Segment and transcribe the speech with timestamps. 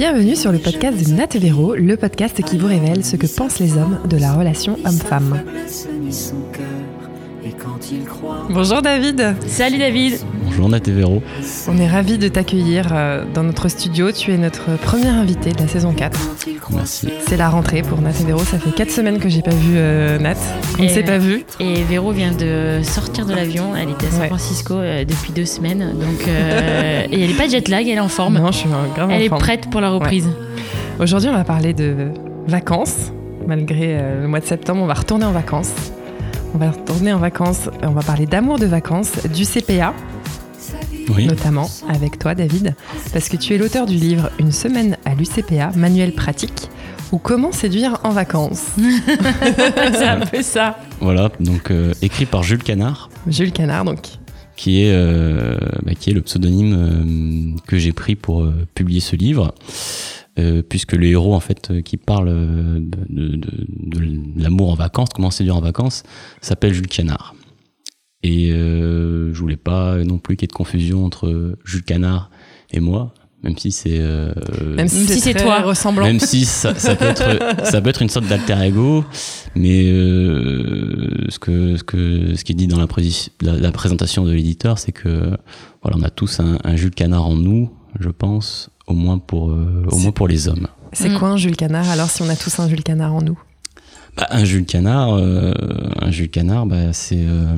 [0.00, 3.58] Bienvenue sur le podcast de Nat Véro, le podcast qui vous révèle ce que pensent
[3.58, 5.42] les hommes de la relation homme-femme.
[8.50, 9.34] Bonjour David.
[9.46, 10.18] Salut David.
[10.44, 11.22] Bonjour Nat et Véro.
[11.68, 14.12] On est ravis de t'accueillir euh, dans notre studio.
[14.12, 16.18] Tu es notre premier invité de la saison 4.
[16.74, 17.08] Merci.
[17.26, 18.40] C'est la rentrée pour Nat et Véro.
[18.40, 20.34] Ça fait 4 semaines que j'ai pas vu euh, Nat.
[20.78, 21.44] On ne Et- s'est pas vu.
[21.60, 23.74] Et Véro vient de sortir de l'avion.
[23.74, 24.26] Elle était à San Ouais.
[24.28, 25.92] Francisco euh, depuis deux semaines.
[25.94, 28.34] Donc, euh, et elle n'est pas jet lag, elle est en forme.
[28.38, 29.40] Non, je suis grave en elle est forme.
[29.40, 30.28] prête pour la reprise.
[30.98, 31.94] Aujourd'hui, on va parler de
[32.46, 33.12] vacances.
[33.46, 35.72] Malgré euh, le mois de septembre, on va retourner en vacances.
[36.54, 37.68] On va retourner en vacances.
[37.82, 39.94] On va parler d'amour de vacances, du CPA.
[41.08, 41.26] Oui.
[41.26, 42.76] notamment avec toi David,
[43.12, 46.68] parce que tu es l'auteur du livre Une semaine à l'UCPA, manuel pratique,
[47.10, 48.66] ou comment séduire en vacances.
[48.76, 50.78] C'est un peu ça.
[51.00, 54.06] Voilà, donc euh, écrit par Jules Canard, Jules Canard, donc.
[54.56, 59.00] qui est, euh, bah, qui est le pseudonyme euh, que j'ai pris pour euh, publier
[59.00, 59.52] ce livre.
[60.40, 64.70] Euh, puisque le héros en fait euh, qui parle euh, de, de- de- de l'amour
[64.70, 66.02] en vacances, comment séduire en vacances,
[66.40, 67.34] s'appelle Jules Canard.
[68.22, 72.30] Et euh, je voulais pas non plus qu'il y ait de confusion entre Jules Canard
[72.70, 74.32] et moi, même si c'est euh,
[74.76, 75.62] Même si c'est toi.
[75.62, 76.04] ressemblant.
[76.06, 79.04] Même si ça, ça peut être, ça peut être une sorte d'alter ego,
[79.56, 83.72] mais euh, ce que ce que ce qui est dit dans la, prési- la, la
[83.72, 85.36] présentation de l'éditeur, c'est que
[85.82, 89.50] voilà, on a tous un, un Jules Canard en nous, je pense, au moins pour
[89.50, 90.66] euh, au moins pour les hommes.
[90.92, 93.38] C'est quoi un Jules Canard alors si on a tous un Jules Canard en nous?
[94.16, 95.54] Bah, un Jules Canard, euh,
[96.00, 97.56] un Jules Canard, bah, c'est euh,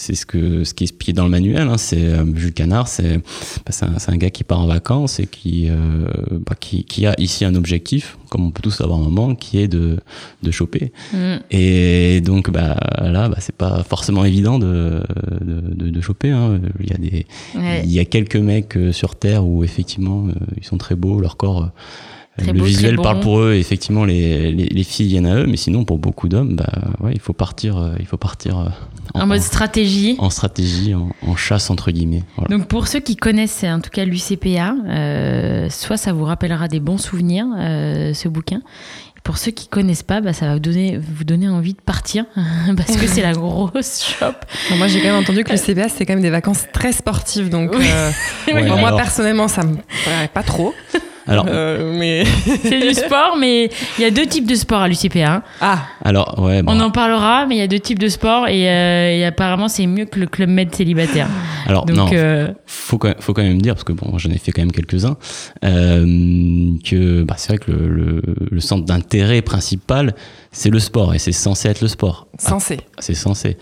[0.00, 1.68] c'est ce que ce qui est expliqué dans le manuel.
[1.68, 5.20] Hein, c'est euh, Jules Canard, c'est bah, c'est un, un gars qui part en vacances
[5.20, 6.08] et qui euh,
[6.46, 9.58] bah, qui, qui a ici un objectif, comme on peut tous avoir un moment, qui
[9.58, 9.98] est de
[10.42, 10.92] de choper.
[11.12, 11.36] Mm.
[11.50, 15.02] Et donc bah là, bah, c'est pas forcément évident de
[15.40, 16.30] de, de, de choper.
[16.30, 16.60] Hein.
[16.80, 17.82] Il y a des Ouais.
[17.84, 21.20] il y a quelques mecs euh, sur Terre où effectivement euh, ils sont très beaux,
[21.20, 21.66] leur corps, euh,
[22.42, 23.22] Très le beau, visuel très parle bon.
[23.22, 23.52] pour eux.
[23.54, 26.70] Et effectivement, les, les, les filles viennent à eux, mais sinon pour beaucoup d'hommes, bah
[27.00, 28.64] ouais, il faut partir, euh, il faut partir euh,
[29.14, 30.16] En mode stratégie.
[30.18, 32.24] en stratégie, en, en chasse entre guillemets.
[32.36, 32.56] Voilà.
[32.56, 36.80] Donc pour ceux qui connaissent en tout cas l'UCPA, euh, soit ça vous rappellera des
[36.80, 38.60] bons souvenirs, euh, ce bouquin.
[39.22, 42.24] Pour ceux qui connaissent pas, bah, ça va vous donner, vous donner envie de partir
[42.76, 44.32] parce que c'est la grosse shop.
[44.78, 47.50] Moi j'ai quand même entendu que le CPA c'est quand même des vacances très sportives,
[47.50, 47.84] donc Oui.
[47.86, 48.10] euh,
[48.48, 49.76] Ouais, bon, moi alors- personnellement ça me
[50.06, 50.72] paraît pas trop.
[51.30, 52.24] Alors, Euh, mais
[52.62, 55.18] C'est du sport, mais il y a deux types de sport à l'UCPA.
[55.36, 55.42] hein.
[55.60, 58.48] ah alors ouais, bon, On en parlera, mais il y a deux types de sport
[58.48, 61.28] et, euh, et apparemment c'est mieux que le club med célibataire.
[61.66, 64.30] alors Donc non, euh, faut quand, même, faut quand même dire parce que bon, j'en
[64.30, 65.16] ai fait quand même quelques-uns,
[65.64, 70.14] euh, que bah, c'est vrai que le, le, le centre d'intérêt principal
[70.52, 72.26] c'est le sport et c'est censé être le sport.
[72.38, 72.80] censé.
[72.96, 73.56] Ah, c'est censé.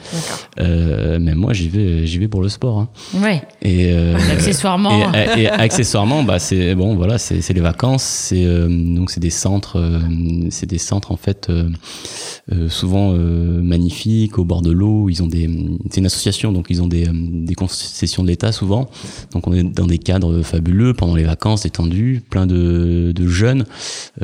[0.59, 2.79] Euh, mais moi j'y vais, j'y vais pour le sport.
[2.79, 2.89] Hein.
[3.23, 5.13] ouais, Et euh, accessoirement.
[5.15, 9.21] Et, et accessoirement, bah c'est bon, voilà, c'est c'est les vacances, c'est euh, donc c'est
[9.21, 9.99] des centres, euh,
[10.51, 11.69] c'est des centres en fait euh,
[12.53, 15.09] euh, souvent euh, magnifiques au bord de l'eau.
[15.11, 15.49] Ils ont des,
[15.91, 18.89] c'est une association, donc ils ont des, des concessions de l'État souvent.
[19.33, 23.67] Donc on est dans des cadres fabuleux pendant les vacances, détendus, plein de, de jeunes,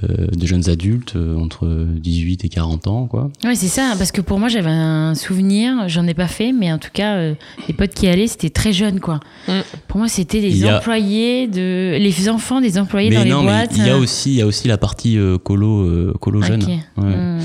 [0.03, 3.31] euh, de jeunes adultes entre 18 et 40 ans, quoi.
[3.45, 6.73] Ouais, c'est ça, parce que pour moi j'avais un souvenir, j'en ai pas fait, mais
[6.73, 7.35] en tout cas, euh,
[7.69, 9.21] les potes qui allaient, c'était très jeune quoi.
[9.49, 9.53] Mm.
[9.89, 11.97] Pour moi, c'était les a- employés, de...
[11.99, 13.77] les enfants des employés Mais dans non, les mais boîtes.
[13.77, 16.41] il y a euh, aussi, il y a aussi la partie euh, colo, euh, colo
[16.43, 16.63] jeune.
[16.97, 17.05] Ouais.
[17.05, 17.41] Mm.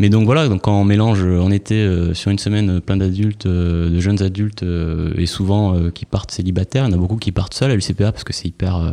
[0.00, 2.80] Mais donc voilà, donc quand on mélange euh, en été euh, sur une semaine euh,
[2.80, 6.94] plein d'adultes, euh, de jeunes adultes euh, et souvent euh, qui partent célibataires, il y
[6.94, 8.90] en a beaucoup qui partent seuls à l'UCPA parce que c'est hyper euh,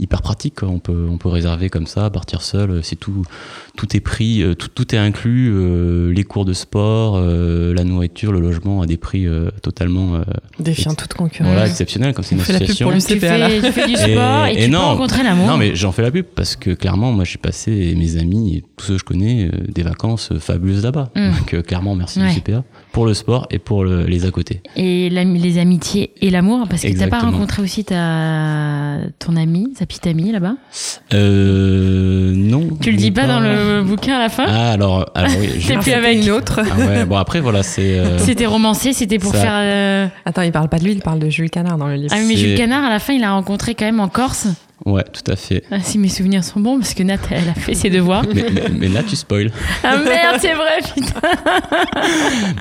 [0.00, 0.56] hyper pratique.
[0.56, 0.68] quoi.
[0.68, 3.22] On peut on peut réserver comme ça, partir seul, euh, c'est tout
[3.76, 7.84] tout est pris, euh, tout tout est inclus, euh, les cours de sport, euh, la
[7.84, 10.22] nourriture, le logement à des prix euh, totalement euh,
[10.58, 11.52] Défiant toute concurrence.
[11.52, 12.90] voilà exceptionnels comme c'est une On fait la pub association.
[12.90, 12.98] pour.
[12.98, 14.80] Tu fais, tu fais du sport et, Et- et tu peux non.
[14.86, 15.46] rencontrer l'amour.
[15.46, 18.64] Non, mais j'en fais la pub parce que clairement, moi, j'ai passé mes amis et
[18.76, 21.10] tous ceux que je connais euh, des vacances fabuleuses là-bas.
[21.16, 21.30] Mm.
[21.38, 22.28] Donc, euh, clairement, merci Ouais.
[22.28, 24.60] du CPA pour le sport et pour le- les à côté.
[24.76, 29.86] Et les amitiés et l'amour, parce que t'as pas rencontré aussi ta ton amie, ta
[29.86, 30.54] petite amie là-bas?
[31.14, 32.68] Euh, non.
[32.80, 34.44] Tu le dis pas dans le bouquin à la fin?
[34.46, 35.48] Ah, alors, alors oui.
[35.66, 36.22] T'es plus avec.
[36.22, 36.60] une autre.
[36.64, 37.98] Ah ouais, bon, après, voilà, c'est.
[37.98, 39.52] euh, C'était romancé, c'était pour Ça- faire.
[39.54, 42.12] euh, Attends, il parle pas de lui, il parle de Jules Canard dans le livre.
[42.16, 44.48] Ah mais Jules Canard à la fin il a rencontré quand même en Corse.
[44.86, 45.64] Ouais, tout à fait.
[45.70, 48.24] Ah, si mes souvenirs sont bons parce que Nat elle a fait ses devoirs.
[48.34, 49.50] Mais, mais- mais là, tu spoil.
[49.82, 51.20] ah merde c'est vrai putain.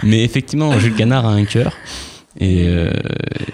[0.03, 1.73] Mais effectivement, Jules Canard a un cœur.
[2.39, 2.91] Et, euh,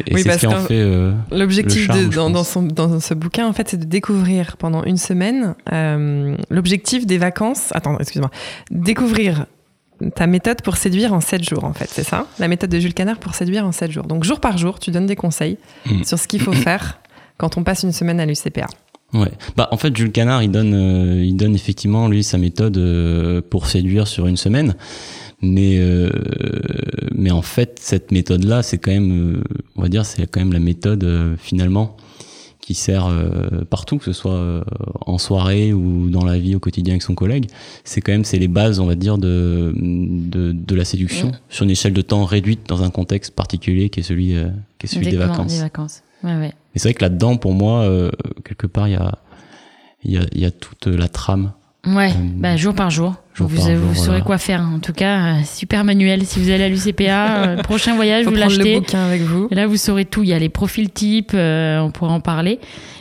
[0.05, 0.73] et Oui, c'est parce ce qui en qu'en- fait.
[0.73, 4.97] euh, L'objectif dans, dans, son- dans ce bouquin, en fait, c'est de découvrir pendant une
[4.97, 7.69] semaine euh, l'objectif des vacances.
[7.71, 8.29] Attends, excuse-moi.
[8.71, 9.45] Découvrir
[10.15, 12.27] ta méthode pour séduire en 7 jours, en fait, c'est ça?
[12.39, 14.03] La méthode de Jules Canard pour séduire en 7 jours.
[14.03, 16.03] Donc, jour par jour, tu donnes des conseils Mm.
[16.03, 16.99] sur ce qu'il faut faire
[17.37, 18.67] quand on passe une semaine à l'UCPA.
[19.13, 19.31] Ouais.
[19.55, 23.41] Bah, en fait, Jules Canard, il donne, euh, il donne effectivement, lui, sa méthode euh,
[23.47, 24.75] pour séduire sur une semaine.
[25.41, 26.09] Mais, euh,
[27.13, 29.43] mais en fait, cette méthode-là, c'est quand même, euh,
[29.75, 31.05] on va dire, c'est quand même la méthode,
[31.37, 31.95] finalement,
[32.61, 33.09] qui sert
[33.69, 34.63] partout, que ce soit
[35.05, 37.47] en soirée ou dans la vie au quotidien avec son collègue.
[37.83, 41.65] C'est quand même, c'est les bases, on va dire, de, de, de la séduction sur
[41.65, 44.47] une échelle de temps réduite dans un contexte particulier qui est celui, euh,
[44.79, 45.53] qui est celui des Exactement, vacances.
[45.53, 46.03] Des vacances.
[46.23, 46.53] Ouais, ouais.
[46.75, 48.09] Et c'est vrai que là-dedans, pour moi, euh,
[48.45, 49.11] quelque part, il y a,
[50.03, 51.51] il y, a, il y a toute la trame.
[51.85, 53.15] Ouais, Euh, bah, jour par jour.
[53.33, 54.21] jour vous par vous jour, saurez voilà.
[54.23, 54.61] quoi faire.
[54.61, 56.25] En tout cas, euh, super manuel.
[56.25, 58.75] Si vous allez à l'UCPA, euh, prochain voyage, Faut vous l'achetez.
[58.79, 59.47] bouquin avec vous.
[59.51, 60.23] Et là, vous saurez tout.
[60.23, 62.59] Il y a les profils types, euh, on pourra en parler.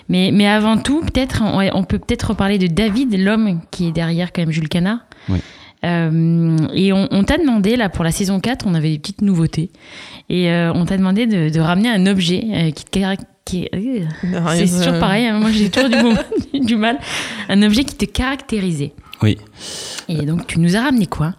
[0.08, 3.92] Mais, mais avant tout, peut-être, on, on peut peut-être reparler de David, l'homme qui est
[3.92, 4.98] derrière quand même Jules Canard.
[5.28, 5.38] Oui.
[5.84, 9.22] Euh, et on, on t'a demandé, là, pour la saison 4, on avait des petites
[9.22, 9.70] nouveautés.
[10.28, 12.90] Et euh, on t'a demandé de, de ramener un objet euh, qui te
[13.44, 14.08] caractérise.
[14.70, 16.22] C'est toujours pareil, hein, moi j'ai toujours du, moment-
[16.66, 16.98] du mal.
[17.48, 18.92] Un objet qui te caractérisait.
[19.22, 19.38] Oui.
[20.08, 21.34] Et donc tu nous as ramené quoi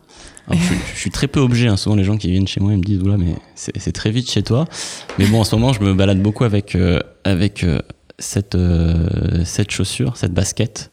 [0.50, 1.68] Alors, je, je suis très peu objet.
[1.68, 1.78] Hein.
[1.78, 4.12] Souvent, les gens qui viennent chez moi, ils me disent Oula, mais c'est c'est très
[4.12, 4.66] vite chez toi.
[5.20, 7.80] Mais bon, en ce moment, je me balade beaucoup avec, euh, avec euh,
[8.20, 10.92] cette, euh, cette chaussure, cette basket.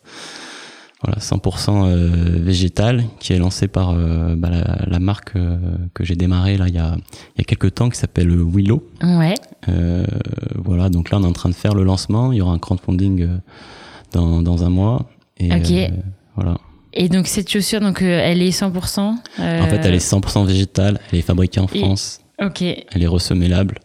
[1.02, 2.10] Voilà, 100% euh,
[2.42, 5.56] végétale, qui est lancée par euh, bah, la, la marque euh,
[5.94, 6.94] que j'ai démarrée là il y a,
[7.36, 8.86] il y a quelques temps, qui s'appelle Willow.
[9.02, 9.34] Ouais.
[9.70, 10.04] Euh,
[10.56, 12.32] voilà, donc là, on est en train de faire le lancement.
[12.32, 13.28] Il y aura un crowdfunding
[14.12, 15.08] dans, dans un mois.
[15.38, 15.70] Et, Ok.
[15.70, 15.88] euh,
[16.36, 16.58] voilà.
[16.92, 19.14] Et donc cette chaussure, donc euh, elle est 100%.
[19.38, 21.00] euh, En fait, elle est 100% végétale.
[21.12, 22.20] Elle est fabriquée en et- France.
[22.42, 22.60] Ok.
[22.62, 23.78] Elle est ressemélable.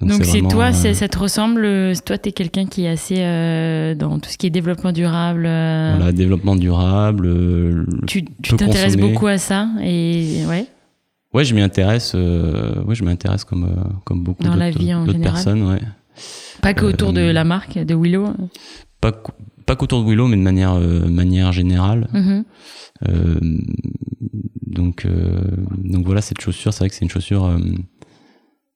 [0.00, 1.64] Donc c'est toi, euh, ça te ressemble.
[1.64, 5.46] euh, Toi, t'es quelqu'un qui est assez euh, dans tout ce qui est développement durable.
[5.46, 7.26] euh, voilà, développement durable.
[7.26, 10.66] le- Tu tu t'intéresses beaucoup à ça et ouais.
[11.32, 12.12] Ouais, je m'y intéresse.
[12.14, 13.68] ouais, je m'intéresse comme
[14.04, 15.32] comme beaucoup Dans la d'autres vie en d'autres général.
[15.34, 15.62] personnes.
[15.62, 15.80] Ouais.
[16.62, 18.28] Pas que autour de la marque de Willow.
[19.00, 19.12] Pas
[19.64, 20.74] pas qu'autour de Willow, mais de manière
[21.08, 22.08] manière générale.
[22.12, 22.44] Mhm.
[23.08, 23.40] Euh,
[24.66, 25.06] donc
[25.78, 27.50] donc voilà, cette chaussure, c'est vrai que c'est une chaussure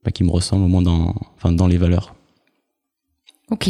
[0.05, 2.14] bah, qui me ressemble au moins dans enfin dans les valeurs.
[3.50, 3.69] Ok.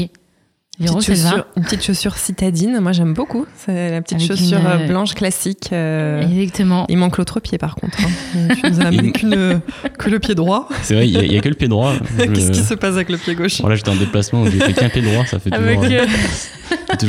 [0.78, 3.44] Une Véro, petite, ça te va chaussure, une petite chaussure citadine, moi j'aime beaucoup.
[3.54, 5.68] C'est la petite Avec chaussure une, euh, euh, blanche classique.
[5.72, 6.86] euh, Exactement.
[6.88, 7.98] Il manque l'autre pied par contre.
[8.02, 8.48] hein.
[8.54, 9.60] Tu nous as amené Il- qu'une-
[9.98, 10.70] que le pied droit.
[10.82, 11.92] C'est vrai, il y, a- que le pied droit.
[12.18, 14.72] Je- Qu'est-ce qui se passe avec le pied gauche Voilà, j'étais en déplacement, j'ai fait
[14.72, 15.92] qu'un pied droit, ça fait Avec toujours,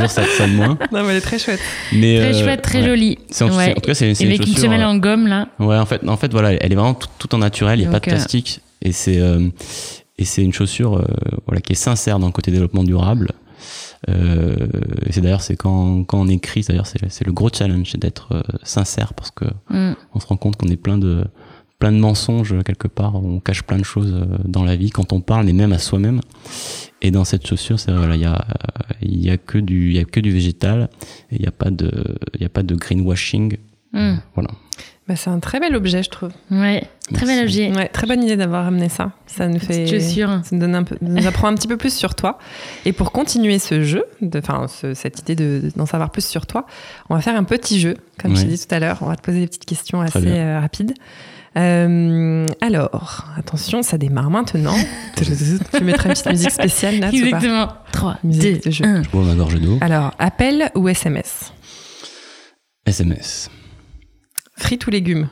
[0.05, 0.77] euh, ça, ça de moins.
[0.91, 1.61] Non, mais elle est très chouette.
[1.93, 2.85] Mais, très euh, chouette, très ouais.
[2.87, 3.19] jolie.
[3.29, 3.71] C'est en, Ouais.
[3.71, 4.63] en tout cas, c'est c'est Et une avec une chaussure.
[4.63, 5.47] semelle en gomme là.
[5.59, 7.87] Ouais, en fait, en fait, voilà, elle est vraiment tout, tout en naturel, il n'y
[7.87, 8.59] a Donc, pas de euh, plastique.
[8.81, 9.49] Et c'est euh,
[10.17, 11.05] et c'est une chaussure euh,
[11.47, 13.31] voilà, qui est sincère dans le côté développement durable.
[14.09, 14.55] Euh,
[15.05, 18.33] et c'est d'ailleurs, c'est quand, quand on écrit, d'ailleurs, c'est le gros challenge, c'est d'être
[18.33, 19.93] euh, sincère parce que Mm.
[20.13, 21.23] on se rend compte qu'on est plein de
[21.79, 24.13] plein de mensonges quelque part, on cache plein de choses
[24.45, 26.21] dans la vie quand on parle et même à soi-même.
[27.01, 28.45] Et dans cette chaussure, c'est voilà, il y a
[29.01, 30.89] il y a que du il y a que du végétal
[31.31, 31.89] et il y a pas de
[32.35, 33.57] il y a pas de greenwashing.
[33.93, 34.15] Mm.
[34.35, 34.49] Voilà.
[35.07, 36.31] Bah, c'est un très bel objet, je trouve.
[36.51, 37.71] Ouais, très bel objet.
[37.75, 39.11] Ouais, très bonne idée d'avoir amené ça.
[39.25, 39.85] Ça nous fait.
[40.43, 42.37] Ça nous, donne un peu, nous apprend un petit peu plus sur toi.
[42.85, 46.45] Et pour continuer ce jeu, de- enfin ce- cette idée de- d'en savoir plus sur
[46.45, 46.65] toi,
[47.09, 48.99] on va faire un petit jeu, comme je t'ai dit tout à l'heure.
[49.01, 50.93] On va te poser des petites questions assez euh, rapides.
[51.57, 54.75] Euh, alors, attention, ça démarre maintenant.
[55.17, 57.31] tu mettras une petite musique spéciale là, tu vois?
[57.31, 57.67] Pas Exactement.
[57.91, 58.85] 3, 2, Musique de jeu.
[58.85, 59.03] 1.
[59.03, 59.77] Je bois ma gorge d'eau.
[59.81, 61.51] Alors, appel ou SMS
[62.85, 63.49] SMS.
[64.61, 65.27] Frites ou légumes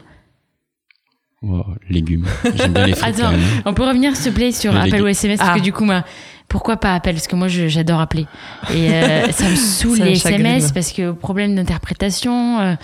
[1.41, 2.25] Wow, légumes.
[2.55, 3.27] J'aime bien les frites Attends.
[3.27, 3.41] quand même.
[3.65, 5.05] On peut revenir, s'il te plaît, sur Les appel légumes.
[5.05, 5.57] ou SMS, parce Ah.
[5.57, 6.03] que du coup, moi,
[6.49, 7.15] pourquoi pas appel?
[7.15, 8.25] Parce que moi, j'adore appeler.
[8.73, 10.11] Et euh, ça me saoule les.
[10.17, 12.75] SMS, parce que problème d'interprétation, euh,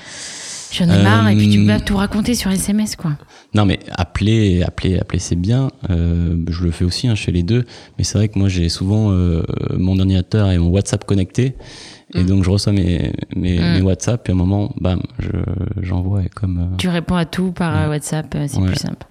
[0.71, 3.17] j'en ai marre, et puis tu peux pas tout raconter sur SMS, quoi.
[3.53, 5.69] Non, mais appeler, appeler, appeler, c'est bien.
[5.89, 7.65] Euh, je le fais aussi hein, chez les deux.
[7.97, 9.43] Mais c'est vrai que moi, j'ai souvent euh,
[9.77, 11.55] mon ordinateur et mon WhatsApp connectés.
[12.13, 12.25] Et Mm.
[12.27, 13.74] donc, je reçois mes, mes, Mm.
[13.74, 14.27] mes WhatsApp.
[14.29, 15.29] Et à un moment, bam, je,
[15.81, 16.59] j'envoie et comme.
[16.74, 18.67] euh, Tu réponds à tout par euh, WhatsApp, euh, c'est Ouais.
[18.67, 19.05] plus simple.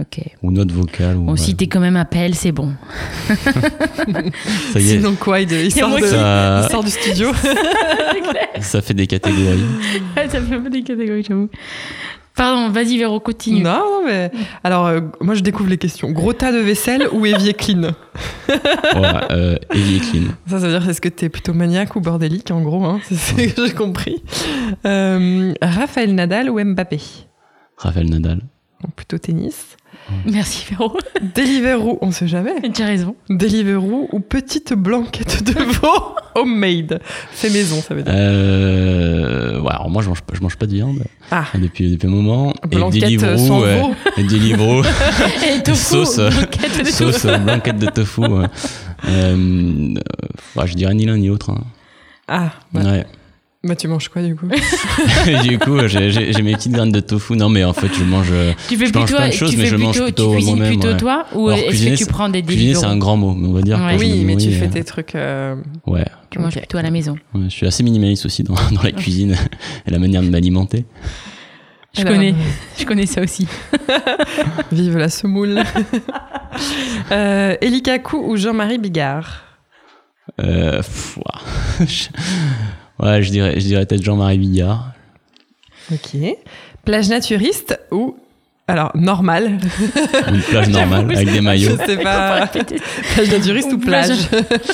[0.00, 0.18] Ok.
[0.42, 1.16] ou note vocale.
[1.18, 2.72] Ou, Bon, si t'es quand même appel, c'est bon.
[4.72, 6.90] Ça y est, Sinon quoi il, il, sort moi de- qui- ça, il sort du
[6.90, 7.28] studio.
[8.60, 9.60] ça fait des catégories.
[10.16, 11.50] ça fait pas des catégories, j'avoue.
[12.36, 13.62] Pardon, vas-y, Véro, continue.
[13.62, 14.30] Non, non, mais.
[14.64, 16.10] Alors, euh, moi, je découvre les questions.
[16.10, 17.90] Gros tas de vaisselle ou évier clean?
[18.92, 20.32] Voilà, euh, évier clean.
[20.46, 23.00] Ça, ça veut dire est-ce que t'es plutôt maniaque ou bordélique, en gros hein?
[23.08, 24.22] C'est ce que j'ai compris.
[24.84, 27.00] Euh, Raphaël Nadal ou Mbappé?
[27.76, 28.40] Raphaël Nadal.
[28.82, 29.76] Donc, Plutôt tennis.
[30.24, 30.96] Merci, Véro.
[31.34, 32.54] Deliveroo, on sait jamais.
[32.72, 33.14] tu as raison.
[33.28, 38.12] Deliveroo ou petite blanquette de veau homemade Fait maison, ça veut dire.
[38.14, 42.06] Euh, ouais, alors moi, je mange pas, je mange pas de viande Ah, depuis, depuis
[42.08, 42.52] un moment.
[42.68, 43.80] blanquette Deliveroo, sans ouais.
[43.80, 43.94] veau.
[44.16, 44.82] Et Deliveroo.
[45.56, 47.28] Et tofu, Sauce, euh, blanquette de sauce tofu.
[47.28, 48.20] euh, blanquette de tofu.
[48.22, 48.46] ouais.
[49.08, 49.94] Euh,
[50.56, 51.50] ouais, je dirais ni l'un ni l'autre.
[51.50, 51.60] hein.
[52.28, 53.06] Ah, bah, Ouais.
[53.62, 54.46] Bah, tu manges quoi du coup
[55.44, 57.34] du coup, j'ai- mes petites graines de tofu.
[57.36, 58.28] Non, mais en fait, je mange.
[58.32, 60.04] euh, Tu fais Je mange plutôt, plein de choses, tu mais fais je mange plutôt,
[60.06, 60.96] plutôt tu cuisines moi-même, plutôt ouais.
[60.96, 63.62] toi ou est-ce que tu prends des Cuisiner, c'est un grand mot, mais on va
[63.62, 63.78] dire.
[63.78, 63.96] Ouais.
[63.98, 65.14] Oui, mais tu fais euh, tes trucs.
[65.14, 66.04] euh, Ouais.
[66.30, 67.16] Tu manges plutôt à la maison.
[67.34, 69.36] Ouais, je suis assez minimaliste aussi dans, dans la cuisine
[69.86, 70.84] et la manière de m'alimenter.
[71.92, 72.34] Je Alors, connais,
[72.78, 73.48] je connais ça aussi.
[74.70, 75.60] Vive la semoule.
[77.10, 79.42] euh, Eli Kaku ou Jean-Marie Bigard?
[80.40, 81.18] Euh, pff.
[83.02, 84.92] Ouais, je dirais, je dirais peut-être Jean-Marie Billard.
[85.92, 86.16] Ok.
[86.84, 88.16] Plage naturiste ou.
[88.68, 89.58] Alors, normale?
[90.28, 91.70] Une plage normale avec des maillots.
[91.80, 92.46] Je sais pas.
[92.46, 94.10] plage naturiste ou plage?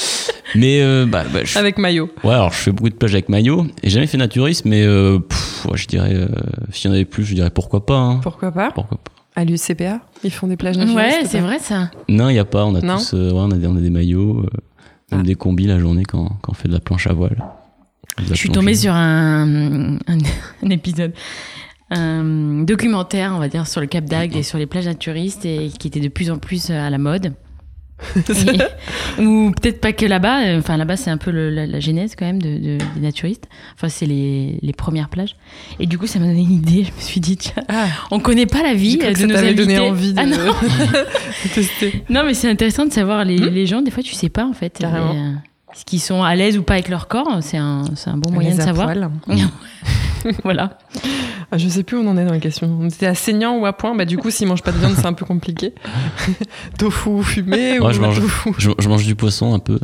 [0.54, 2.10] Mais euh, bah, bah, je, Avec maillot.
[2.22, 3.66] ouais, alors je fais beaucoup de plages avec maillot.
[3.82, 6.28] Et jamais fait naturisme, mais euh, pff, ouais, je dirais, euh,
[6.72, 7.96] s'il y en avait plus, je dirais pourquoi pas.
[7.96, 8.20] hein.
[8.22, 8.70] Pourquoi pas?
[8.70, 9.10] Pourquoi pas.
[9.34, 11.90] À l'UCPA, ils font des plages naturistes Ouais, ou c'est vrai ça.
[12.08, 12.64] Non, il n'y a pas.
[12.64, 12.96] On a Non?
[12.96, 14.48] tous, euh, ouais, on a des, on a des maillots, euh,
[15.10, 15.26] même Ah.
[15.26, 17.42] des combis la journée quand, quand on fait de la planche à voile.
[18.28, 20.18] Je suis tombée sur un, un,
[20.62, 21.12] un épisode,
[21.90, 25.70] un documentaire, on va dire, sur le Cap d'Agde et sur les plages naturistes et
[25.78, 27.32] qui était de plus en plus à la mode.
[28.28, 30.44] Et- ou peut-être pas que là-bas.
[30.44, 33.00] euh, Enfin, là-bas, c'est un peu le- la, la genèse quand même de, de- des
[33.00, 33.48] naturistes.
[33.74, 35.34] Enfin, c'est les, les premières plages.
[35.80, 36.84] Et du coup, ça m'a donné une idée.
[36.84, 39.26] Je me suis dit, tiens, Ah, on connaît pas la vie euh, que de ça
[39.26, 39.54] nos invités.
[39.54, 40.36] donné envie de, Ah non,
[41.44, 42.04] de tester.
[42.10, 43.80] non, mais c'est intéressant de savoir les, Hmm les gens.
[43.80, 44.76] Des fois, tu sais pas en fait.
[44.78, 45.14] Carrément.
[45.14, 45.32] Euh,
[45.74, 48.30] ce qu'ils sont à l'aise ou pas avec leur corps, c'est un, c'est un bon
[48.30, 48.86] moyen Les de savoir.
[48.92, 49.10] poil.
[50.44, 50.78] voilà.
[51.52, 52.68] Ah, je sais plus où on en est dans la question.
[52.80, 54.94] On était à saignant ou à point Bah, du coup, s'ils mangent pas de viande,
[54.96, 55.74] c'est un peu compliqué.
[56.78, 58.20] tofu fumé Ouais, ou je mange.
[58.20, 58.50] tofu?
[58.58, 59.78] Je, je mange du poisson un peu.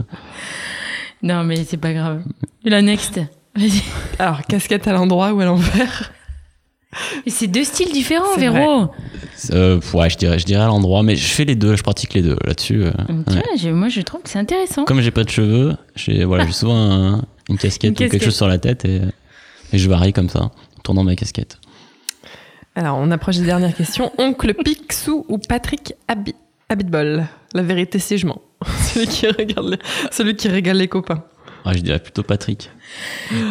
[1.22, 2.22] Non, mais c'est pas grave.
[2.64, 3.20] La next.
[3.54, 3.82] Vas-y.
[4.18, 6.10] Alors, casquette à l'endroit ou à l'envers?
[7.26, 8.88] C'est deux styles différents, Véro.
[9.50, 12.14] Euh, ouais, je dirais, je dirais à l'endroit, mais je fais les deux, je pratique
[12.14, 12.84] les deux là-dessus.
[12.84, 12.90] euh,
[13.64, 13.72] ouais.
[13.72, 14.84] moi je trouve que c'est intéressant.
[14.84, 18.36] Comme j'ai pas de cheveux, j'ai voilà, souvent un- une casquette Une ou quelque chose
[18.36, 19.00] sur la tête et,
[19.72, 20.52] et je varie comme ça, en
[20.84, 21.58] tournant ma casquette.
[22.74, 24.12] Alors, on approche des dernières questions.
[24.18, 26.34] Oncle Picsou ou Patrick Abi-
[26.68, 27.24] Abitbol?
[27.54, 28.40] La vérité, c'est je mens.
[28.94, 29.78] celui, qui regarde les-
[30.10, 31.24] celui qui régale les copains.
[31.64, 32.70] Ouais, je dirais plutôt Patrick.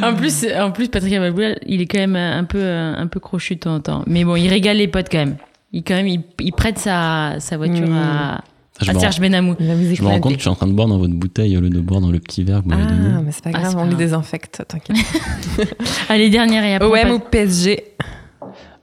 [0.04, 3.56] En plus, en plus Patrick Ababoula, il est quand même un peu, un peu crochu
[3.56, 4.04] de temps en temps.
[4.08, 5.38] Mais bon, il régale les potes quand même.
[5.72, 8.42] Il, quand même, il, il prête sa, sa voiture à,
[8.82, 9.56] Je, à me, rends, Serge Benamou.
[9.60, 11.62] Je me rends compte que je suis en train de boire dans votre bouteille au
[11.62, 13.24] lieu de boire dans le petit verre que vous m'avez Ah, donné.
[13.24, 13.98] mais c'est pas Ah, grave, on pas les grave.
[14.00, 14.98] désinfecte, t'inquiète.
[16.10, 17.06] Allez, dernière et après.
[17.06, 17.84] OM ou PSG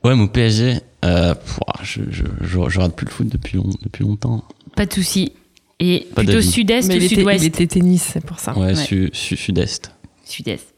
[0.05, 3.69] Ouais, mon PSG, euh, pff, je, je, je, je regarde plus le foot depuis, long-
[3.83, 4.45] depuis longtemps.
[4.77, 5.33] Pas de souci.
[5.81, 6.51] Et Pas plutôt d'avis.
[6.51, 8.57] sud-est Mais ou sud-ouest il était tennis, c'est pour ça.
[8.59, 8.75] Ouais, Ouais.
[8.75, 9.93] su- su- sud-est.
[10.25, 10.75] Sud-est.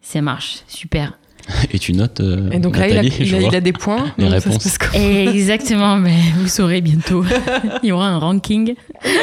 [0.00, 1.18] Ça marche, super.
[1.72, 3.48] Et tu notes, euh, Et donc là, il a, Nathalie, il je a- vois.
[3.50, 4.12] il a des points.
[4.16, 4.62] Les donc ça se réponses.
[4.64, 7.24] passe comment Exactement, ben, vous saurez bientôt.
[7.82, 8.74] Il y aura un ranking.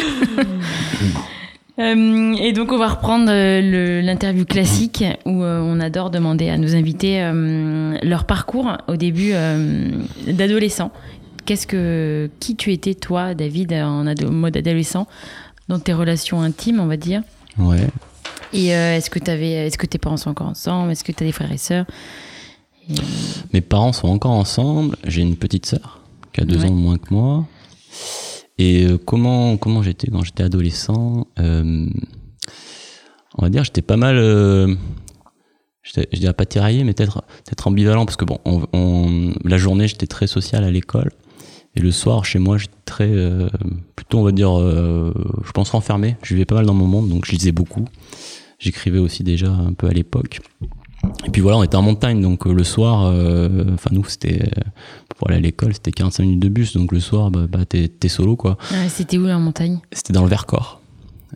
[1.80, 6.50] Euh, et donc on va reprendre euh, le- l'interview classique où euh, on adore demander
[6.50, 9.90] à nos invités euh, leur parcours au début euh,
[10.28, 10.92] d'adolescent.
[11.46, 15.08] Qu'est-ce que qui tu étais toi, David, en ado- mode adolescent,
[15.68, 17.22] dans tes relations intimes, on va dire.
[17.58, 17.88] Ouais.
[18.54, 21.24] Et euh, est-ce que t'avais, est-ce que tes parents sont encore ensemble, est-ce que tu
[21.24, 21.86] as des frères et sœurs?
[22.90, 22.96] Et,
[23.54, 24.96] Mes parents sont encore ensemble.
[25.06, 26.02] J'ai une petite sœur
[26.34, 26.68] qui a deux Ouais.
[26.70, 27.46] ans moins que moi.
[28.58, 31.88] Et euh, comment comment j'étais quand j'étais adolescent euh,
[33.38, 34.18] On va dire j'étais pas mal.
[34.18, 34.76] euh,
[35.84, 39.88] je dirais pas tiraillé, mais peut-être peut-être ambivalent parce que bon, on, on- la journée
[39.88, 41.12] j'étais très social à l'école
[41.75, 43.48] et le soir chez moi j'étais très euh,
[43.96, 45.13] plutôt on va dire euh,
[45.46, 46.18] je pense renfermé.
[46.24, 47.86] Je vivais pas mal dans mon monde donc je lisais beaucoup.
[48.60, 50.40] J'écrivais aussi déjà un peu à l'époque.
[51.25, 53.12] Et puis voilà, on était en montagne, donc euh, le soir,
[53.74, 54.51] enfin nous c'était
[55.18, 57.88] pour aller à l'école, c'était 45 minutes de bus, donc le soir, bah, bah, t'es
[57.88, 58.58] t'es solo quoi.
[58.72, 59.80] ah, c'était où en montagne?
[59.92, 60.82] C'était dans le Vercors.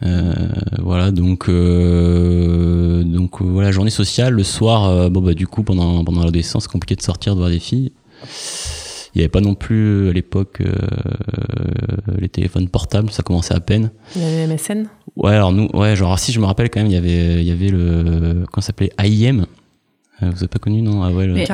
[0.03, 0.33] Euh,
[0.79, 4.33] voilà, donc euh, donc euh, voilà, journée sociale.
[4.33, 7.49] Le soir, bon bah du coup pendant pendant l'adolescence, c'est compliqué de sortir de voir
[7.49, 7.91] des filles.
[9.15, 10.73] Il n'y avait pas non plus à l'époque euh,
[12.19, 13.91] les téléphones portables, ça commençait à peine.
[14.15, 16.91] Il y avait MSN Ouais, alors nous, ouais, genre si je me rappelle quand même,
[16.91, 19.45] il y avait, il y avait le, comment ça s'appelait, AIM.
[20.23, 21.03] Euh, vous avez pas connu non?
[21.03, 21.27] Ah ouais.
[21.27, 21.45] Le Mais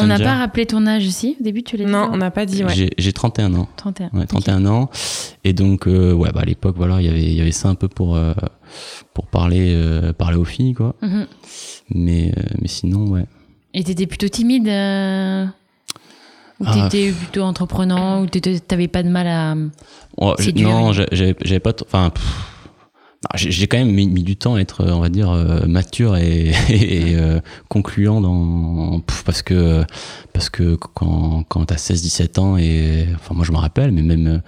[0.00, 1.90] on n'a pas rappelé ton âge aussi Au début, tu l'as dit?
[1.90, 2.74] Non, on n'a pas dit, ouais.
[2.74, 3.68] J'ai, j'ai 31 ans.
[3.76, 4.10] 31.
[4.12, 4.90] Ouais, 31 ans.
[5.44, 7.68] Et donc, euh, ouais, bah à l'époque, voilà, il y avait, il y avait ça
[7.68, 8.34] un peu pour, euh,
[9.14, 10.96] pour parler, euh, parler aux filles, quoi.
[11.00, 11.26] Mhm.
[11.94, 13.24] Mais, euh, mais sinon, ouais.
[13.74, 15.46] Et t'étais plutôt timide euh,
[16.60, 16.88] Ou Ah.
[16.88, 19.54] t'étais plutôt entreprenant Ou t'étais- t'avais pas de mal à...
[20.16, 22.10] Oh, non, j'avais, pas, enfin,
[23.34, 26.48] j'ai, quand même mis, mis du temps à être, on va dire, euh, mature et,
[26.68, 29.84] et, euh, concluant dans, parce que,
[30.32, 34.40] parce que quand, quand t'as 16-17 ans et, enfin, moi je me rappelle, mais même,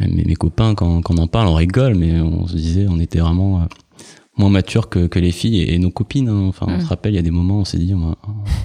[0.00, 2.86] même mes, mes copains, quand, quand on en parle, on rigole, mais on se disait,
[2.88, 3.64] on était vraiment, euh,
[4.36, 6.28] moins mature que, que les filles et, nos copines.
[6.28, 6.46] hein.
[6.48, 6.80] Enfin, on Mm.
[6.80, 8.16] se rappelle, il y a des moments, on s'est dit, on,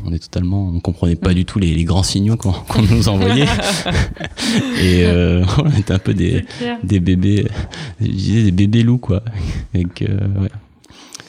[0.06, 1.36] on est totalement, on comprenait pas Mm.
[1.36, 3.46] du tout les, les grands signaux qu'on nous envoyait.
[4.82, 6.44] et euh, on était un peu des,
[6.84, 7.48] des bébés,
[8.02, 9.22] je disais des bébés loups, quoi.
[9.74, 10.50] Et que, ouais.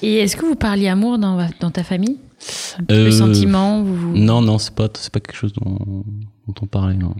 [0.02, 2.16] Et est-ce que vous parliez amour dans, dans ta famille?
[2.78, 5.76] Un petit peu Euh, sentiment vous, Non, non, c'est pas, c'est pas quelque chose dont,
[6.48, 7.14] dont on parlait, non.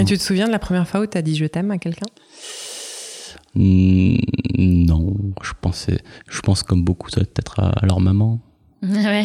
[0.00, 1.76] Et tu te souviens de la première fois où tu as dit je t'aime à
[1.78, 2.06] quelqu'un?
[3.56, 4.16] Mm,
[4.58, 8.40] Non, je pensais, je pense comme beaucoup, ça doit être à, à leur maman.
[8.84, 9.24] Ouais.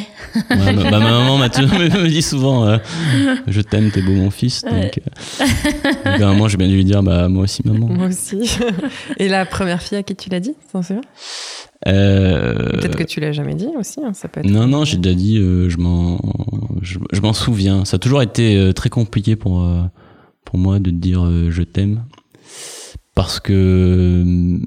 [0.52, 2.78] Ouais, ma, ma maman m'a toujours- me, dit souvent euh,
[3.48, 4.64] Je t'aime, t'es beau mon fils.
[4.64, 5.46] Donc, euh,
[6.06, 7.88] donc, à un moment, j'ai bien dû lui dire bah, Moi aussi, maman.
[7.88, 8.58] Moi aussi.
[9.18, 11.02] Et la première fille à qui tu l'as dit, t'en souviens
[11.88, 14.50] Euh, Peut-être que tu l'as jamais dit aussi, hein, ça peut être.
[14.50, 16.20] Non, non, j'ai déjà dit euh, Je m'en
[16.82, 17.84] je, je m'en souviens.
[17.84, 19.82] Ça a toujours été euh, très compliqué pour, euh,
[20.46, 22.04] pour moi de dire euh, Je t'aime.
[23.16, 24.24] Parce que.
[24.26, 24.60] euh,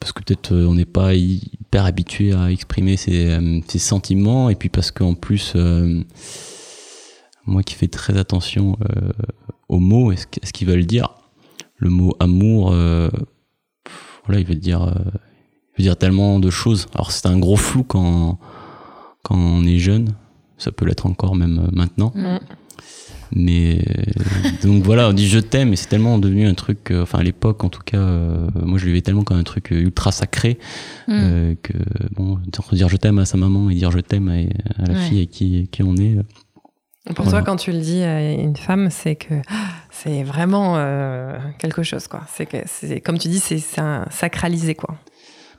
[0.00, 4.50] Parce que peut-être euh, on n'est pas hyper habitué à exprimer ses, euh, sentiments.
[4.50, 5.54] Et puis parce qu'en plus.
[7.46, 8.76] moi qui fais très attention
[9.68, 11.14] aux mots et ce ce qu'ils veulent dire,
[11.76, 12.70] le mot amour,
[14.26, 16.88] voilà, il veut dire, il veut dire tellement de choses.
[16.94, 18.38] Alors c'est un gros flou quand
[19.22, 20.14] quand on est jeune,
[20.58, 22.12] ça peut l'être encore même maintenant.
[23.34, 27.02] Mais euh, donc voilà, on dit je t'aime, et c'est tellement devenu un truc, euh,
[27.02, 29.70] enfin à l'époque en tout cas, euh, moi je le vivais tellement comme un truc
[29.70, 30.58] ultra sacré
[31.06, 31.12] Mm.
[31.12, 31.72] euh, que
[32.14, 34.94] bon, entre dire je t'aime à sa maman et dire je t'aime à, à la
[34.94, 35.00] Ouais.
[35.08, 36.16] fille avec qui, qui on est.
[37.14, 37.30] Pour Voilà.
[37.40, 39.54] toi, quand tu le dis à une femme, c'est que ah,
[39.90, 42.20] c'est vraiment euh, quelque chose, quoi.
[42.34, 44.96] C'est que, c'est comme tu dis, c'est c'est un sacralisé, quoi.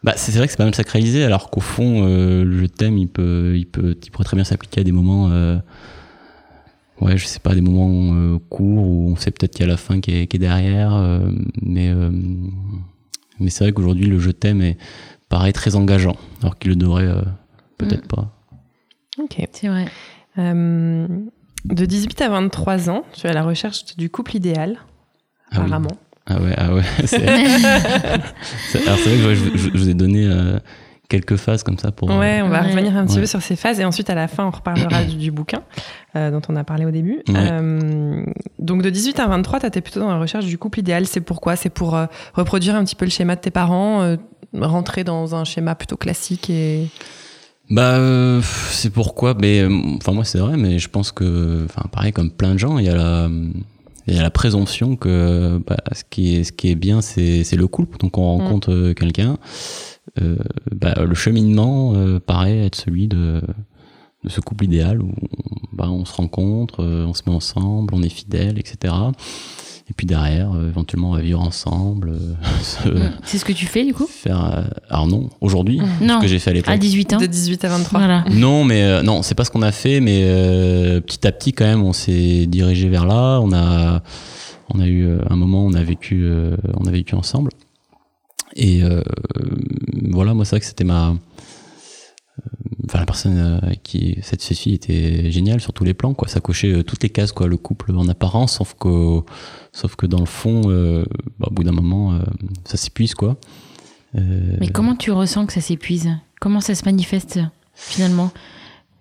[0.03, 2.99] Bah, c'est vrai que c'est pas mal sacralisé, alors qu'au fond, euh, le je t'aime,
[2.99, 5.57] il peut, il peut, il pourrait très bien s'appliquer à des moments, euh,
[7.01, 9.71] ouais, je sais pas, des moments euh, courts où on sait peut-être qu'il y a
[9.71, 11.31] la fin qui est, qui est derrière, euh,
[11.61, 12.11] mais, euh,
[13.39, 14.77] mais c'est vrai qu'aujourd'hui, le je t'aime est
[15.29, 17.21] pareil très engageant, alors qu'il le devrait euh,
[17.77, 18.35] peut-être pas.
[19.21, 19.41] Ok.
[19.51, 19.85] C'est vrai.
[20.37, 21.07] Euh,
[21.65, 24.77] de 18 à 23 ans, tu es à la recherche du couple idéal,
[25.51, 25.65] Ah oui.
[25.65, 25.97] apparemment.
[26.25, 26.83] Ah ouais, ah ouais.
[27.05, 27.25] c'est-
[28.85, 30.59] alors c'est vrai que je, je- je vous ai donné euh,
[31.09, 32.07] quelques phases comme ça pour.
[32.09, 32.69] Ouais, on va Ouais.
[32.69, 33.21] revenir un petit Ouais.
[33.21, 35.63] peu sur ces phases et ensuite à la fin on reparlera du, du bouquin
[36.15, 37.21] euh, dont on a parlé au début.
[37.27, 37.35] Ouais.
[37.51, 38.23] Euh,
[38.59, 41.05] donc de 18 à 23, tu étais plutôt dans la recherche du couple idéal.
[41.07, 41.55] C'est pourquoi?
[41.55, 44.15] C'est pour euh, reproduire un petit peu le schéma de tes parents, euh,
[44.53, 46.87] rentrer dans un schéma plutôt classique et
[47.69, 48.41] Bah, euh,
[48.71, 49.35] c'est pourquoi.
[49.39, 49.63] Mais
[49.97, 52.85] enfin, moi, c'est vrai, mais je pense que, enfin, pareil, comme plein de gens, il
[52.85, 53.29] y a la,
[54.07, 57.43] il y a la présomption que bah, ce qui est, ce qui est bien, c'est,
[57.43, 57.97] c'est le couple.
[57.99, 59.37] Donc, on rencontre euh, quelqu'un.
[60.21, 60.37] Euh,
[60.71, 63.41] bah, le cheminement euh, paraît être celui de,
[64.23, 65.11] de ce couple idéal où
[65.71, 68.93] bah, on se rencontre, euh, on se met ensemble, on est fidèle, etc.
[69.89, 73.11] Et puis derrière, euh, éventuellement, on va vivre ensemble, euh, se Mm.
[73.23, 74.05] C'est ce que tu fais du coup?
[74.07, 74.43] Faire.
[74.57, 76.17] euh, alors non, aujourd'hui, Non.
[76.17, 76.73] ce que j'ai fait à l'époque.
[76.73, 77.99] À 18 ans de 18 à 23.
[77.99, 78.25] Voilà.
[78.31, 81.53] Non, mais euh, non, c'est pas ce qu'on a fait, mais euh, petit à petit
[81.53, 83.39] quand même, on s'est dirigé vers là.
[83.41, 84.01] On a,
[84.73, 87.49] on a eu un moment, on a vécu, euh, on a vécu ensemble.
[88.55, 89.01] Et euh,
[90.09, 91.13] voilà, moi c'est vrai que c'était ma,
[92.39, 92.41] euh,
[92.85, 96.27] enfin la personne euh, qui cette, fille était géniale sur tous les plans, quoi.
[96.27, 97.47] Ça cochait toutes les cases, quoi.
[97.47, 99.21] Le couple en apparence, sauf que,
[99.71, 101.05] sauf que dans le fond, euh,
[101.39, 102.19] bah, au bout d'un moment,
[102.65, 103.37] ça s'épuise, quoi.
[104.13, 106.09] Mais comment tu ressens que ça s'épuise?
[106.39, 107.39] Comment ça se manifeste
[107.75, 108.31] finalement?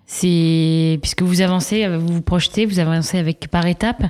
[0.05, 4.03] C'est puisque vous avancez, vous vous projetez, vous avancez avec par étapes,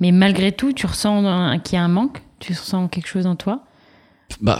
[0.00, 2.22] mais malgré tout, tu ressens qu'il y a un manque?
[2.38, 3.64] Tu ressens quelque chose en toi?
[4.40, 4.58] Bah,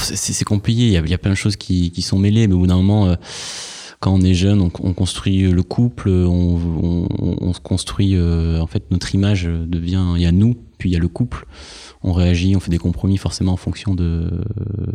[0.00, 0.82] c'est- compliqué.
[0.86, 2.58] Il y, a, il y a plein de choses qui, qui sont mêlées, mais au
[2.58, 3.14] bout d'un moment, euh,
[4.00, 8.16] quand on est jeune, on, on construit le couple, on, on, on se construit.
[8.16, 10.04] euh, en fait, notre image devient.
[10.16, 11.46] Il y a nous, puis il y a le couple.
[12.02, 14.30] On réagit, on fait des compromis forcément en fonction de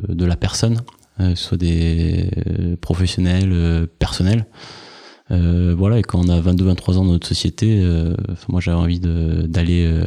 [0.10, 0.82] de la personne,
[1.20, 4.48] euh, soit des euh, professionnels, euh, personnels.
[5.32, 8.16] Euh, voilà, et quand on a 22-23 ans dans notre société, euh,
[8.48, 10.02] moi j'avais envie d'aller.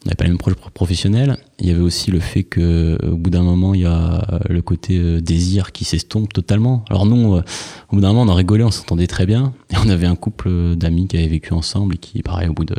[0.00, 1.36] Euh, on n'avait pas les mêmes projets pro- professionnels.
[1.58, 2.60] Il y avait aussi le fait que
[3.02, 6.84] euh, au bout d'un moment, il y a le côté euh, désir qui s'estompe totalement.
[6.88, 7.42] Alors nous, euh,
[7.90, 9.52] au bout d'un moment, on en rigolait, on s'entendait très bien.
[9.70, 12.64] Et on avait un couple d'amis qui avaient vécu ensemble et qui, pareil, au bout
[12.64, 12.76] de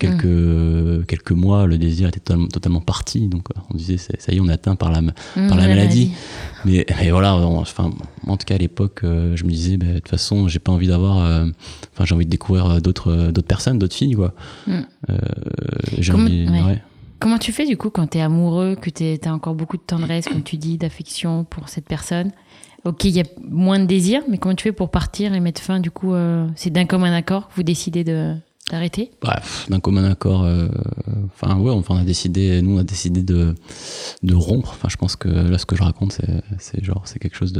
[0.00, 3.28] quelques, quelques mois, le désir était totalement, totalement parti.
[3.28, 5.00] Donc on disait, ça y est, on est atteint par la,
[5.48, 6.12] par la maladie.
[6.64, 7.90] Mais, mais voilà, on- enfin,
[8.26, 10.72] en tout cas à l'époque, euh, je me disais, bah, de toute façon, j'ai pas
[10.72, 11.46] envie d'avoir, euh,
[11.94, 14.34] enfin, j'ai envie de découvrir d'autres, d'autres personnes, d'autres filles, quoi.
[14.66, 14.72] Mm.
[15.10, 15.18] Euh,
[15.98, 16.62] j'ai Comment- envie, ouais.
[16.62, 16.82] ouais.
[17.18, 19.82] Comment tu fais du coup quand tu es amoureux, que tu as encore beaucoup de
[19.82, 22.30] tendresse, comme tu dis, d'affection pour cette personne?
[22.84, 25.60] Ok, il y a moins de désir, mais comment tu fais pour partir et mettre
[25.60, 28.34] fin du coup euh, C'est d'un commun accord que vous décidez de.
[28.70, 30.44] D'arrêter bah, D'un commun accord.
[30.44, 30.68] euh,
[31.26, 33.54] Enfin, ouais, enfin, on a décidé, nous, on a décidé de,
[34.22, 34.70] de rompre.
[34.74, 36.18] Enfin, je pense que là, ce que je raconte,
[36.58, 37.52] c'est, genre, c'est quelque chose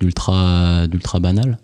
[0.00, 1.58] d'ultra, d'ultra banal.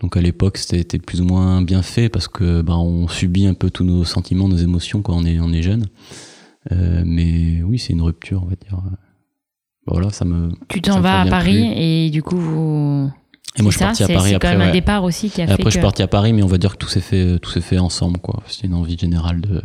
[0.00, 3.54] Donc, à l'époque, c'était plus ou moins bien fait parce que, bah, on subit un
[3.54, 5.86] peu tous nos sentiments, nos émotions quand on est, on est jeune.
[6.72, 8.80] Euh, mais oui, c'est une rupture, on va dire.
[9.86, 10.50] Voilà, ça me.
[10.68, 11.80] Tu t'en vas à Paris plus.
[11.82, 13.10] et du coup, vous.
[13.58, 14.48] Et moi, je C'est suis parti à c'est- Paris C'est après.
[14.48, 14.72] quand même un ouais.
[14.72, 16.58] départ aussi qui a Et fait après, je suis parti à Paris, mais on va
[16.58, 18.42] dire que tout s'est fait, tout s'est fait ensemble, quoi.
[18.46, 19.62] C'était une envie générale de,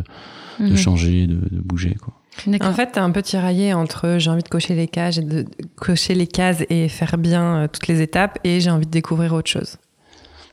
[0.60, 0.76] de Mhm.
[0.78, 2.14] changer, de, de bouger, quoi.
[2.46, 2.70] D'accord.
[2.70, 5.46] En fait, t'es un peu tiraillé entre j'ai envie de cocher les cases et de
[5.76, 9.34] cocher les cases et faire bien euh, toutes les étapes et j'ai envie de découvrir
[9.34, 9.78] autre chose.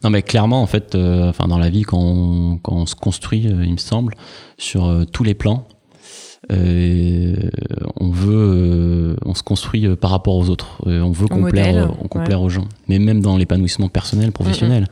[0.03, 2.95] Non, mais clairement, en fait, euh, enfin, dans la vie, quand on, quand on se
[2.95, 4.15] construit, euh, il me semble,
[4.59, 5.74] sur euh, tous les plans, euh,
[6.51, 10.83] on veut, euh, on se construit euh, par rapport aux autres.
[10.87, 12.69] Euh, on veut Au complaire, modèle, euh, on complaire aux gens.
[12.89, 14.87] Mais même dans l'épanouissement personnel, professionnel.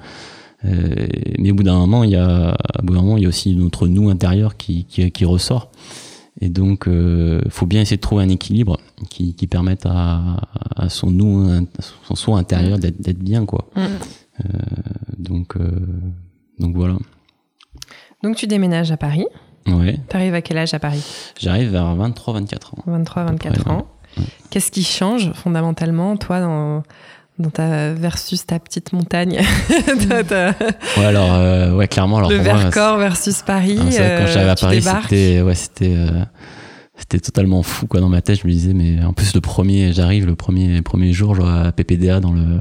[0.65, 1.07] Euh,
[1.39, 3.29] mais au bout d'un moment, il y a, au bout d'un moment, il y a
[3.29, 5.71] aussi notre nous intérieur qui, qui, qui ressort.
[6.41, 8.79] Et donc, il faut bien essayer de trouver un équilibre
[9.11, 10.41] qui, qui permette à,
[10.75, 11.61] à son nous, à
[12.09, 13.69] son soi intérieur d'être bien, quoi.
[13.77, 14.49] Euh,
[15.19, 15.69] donc, euh,
[16.59, 16.97] donc voilà.
[18.23, 19.27] Donc tu déménages à Paris.
[19.67, 19.99] Ouais.
[20.09, 21.03] T'arrives à quel âge à Paris?
[21.41, 22.83] J'arrive vers 23-24 ans.
[22.87, 23.87] 23, 24 près, ans.
[24.51, 26.83] Qu'est-ce qui change fondamentalement, toi, dans,
[27.39, 29.41] dans ta versus ta petite montagne
[30.09, 30.55] Ta- ta-
[30.99, 34.27] Ouais, alors, euh, ouais, clairement, alors Le moi, Vercors versus Paris Ah, vrai quand euh,
[34.27, 36.25] j'arrivais à tu Paris, c'était, ouais, c'était, euh,
[37.03, 38.41] c'était totalement fou, quoi, dans ma tête.
[38.41, 41.73] Je me disais, mais en plus, le premier, j'arrive, le premier, premier jour, je vois
[41.73, 42.61] PPDA dans le,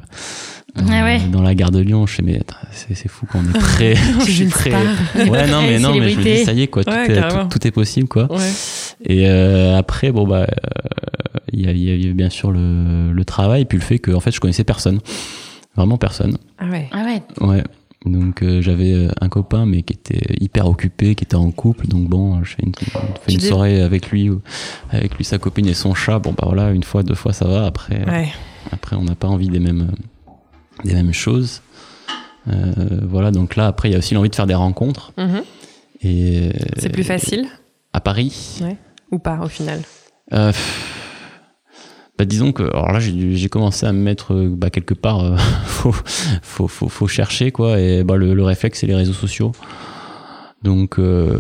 [0.76, 1.20] dans, Ah ouais.
[1.32, 2.06] dans la gare de Lyon.
[2.08, 3.94] Je fais, mais c'est, fou qu'on est prêt.
[4.26, 4.74] Je suis prêt.
[5.16, 7.22] Ouais, non, mais non, mais je me dis, ça y est, quoi, tout, Ouais, est,
[7.30, 8.32] tout, tout est possible, quoi.
[8.32, 8.52] Ouais.
[9.06, 13.66] Et euh, après, bon, bah, euh, il y, y a bien sûr le, le travail,
[13.66, 15.00] puis le fait que, en fait, je connaissais personne.
[15.76, 16.38] Vraiment personne.
[16.58, 16.90] Ah ouais.
[16.92, 17.48] Ah ouais.
[17.48, 17.64] Ouais.
[18.06, 21.88] Donc euh, j'avais euh, un copain mais qui était hyper occupé, qui était en couple.
[21.88, 22.64] Donc bon, je fais
[23.28, 24.30] une, soirée avec lui,
[24.90, 26.18] avec lui, sa copine et son chat.
[26.20, 27.66] Bon bah voilà, une fois, deux fois ça va.
[27.66, 28.30] Après, Ouais.
[28.72, 29.92] après on n'a pas envie des mêmes,
[30.84, 31.62] des mêmes choses.
[32.48, 33.30] Euh, voilà.
[33.32, 35.14] Donc là après il y a aussi l'envie de faire des rencontres.
[35.18, 35.42] Mhm.
[36.04, 37.46] Et C'est plus facile
[37.94, 38.62] à Paris.
[39.12, 39.82] ou pas au final?
[40.34, 41.01] Euh, pff,
[42.22, 45.36] bah disons que alors là j'ai commencé à me mettre euh, bah, quelque part euh,
[45.66, 45.92] faut,
[46.44, 49.54] faut, faut, faut chercher quoi et bah, le, le réflexe c'est les réseaux sociaux
[50.62, 51.40] donc euh,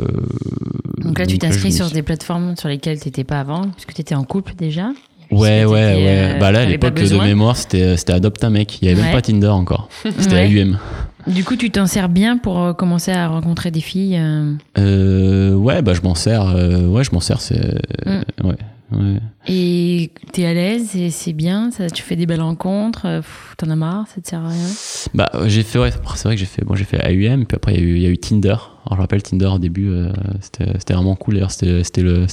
[0.98, 3.94] Donc là, tu je t'inscris sur des plateformes sur lesquelles tu n'étais pas avant, puisque
[3.94, 4.88] tu étais en couple déjà.
[5.30, 8.88] ouais ouais ouais euh, bah là à l'époque de mémoire c'était adopte un mec il
[8.88, 9.06] y avait Ouais.
[9.08, 10.62] même pas Tinder encore c'était Ouais.
[10.62, 10.80] AUM
[11.28, 14.17] Du coup, tu t'en sers bien pour euh, commencer à rencontrer des filles.
[14.17, 17.62] euh, euh, ouais bah je m'en sers euh, ouais je m'en sers c'est
[18.08, 18.48] Mm.
[18.48, 18.58] ouais
[18.91, 23.21] ouais Et t'es à l'aise et c'est bien, ça, tu fais des belles rencontres, euh,
[23.58, 24.67] t'en as marre, ça te sert à rien?
[25.13, 27.73] Bah, j'ai fait, ouais, c'est vrai que j'ai fait, bon, j'ai fait AUM, puis après,
[27.75, 28.49] il y, a eu- il y a eu Tinder.
[28.86, 31.36] Alors, je rappelle, Tinder, au début, euh, c'était vraiment cool.
[31.36, 31.82] D'ailleurs, c'était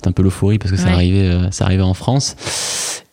[0.06, 2.36] un peu l'euphorie parce que ça, arrivait, euh, ça arrivait en France.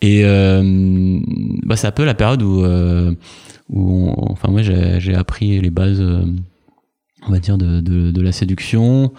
[0.02, 1.20] Et euh,
[1.64, 2.64] bah, c'est un peu la période où,
[3.70, 8.32] où on- enfin, moi, j'ai appris les bases, on va dire, de, de, de la
[8.32, 9.12] séduction.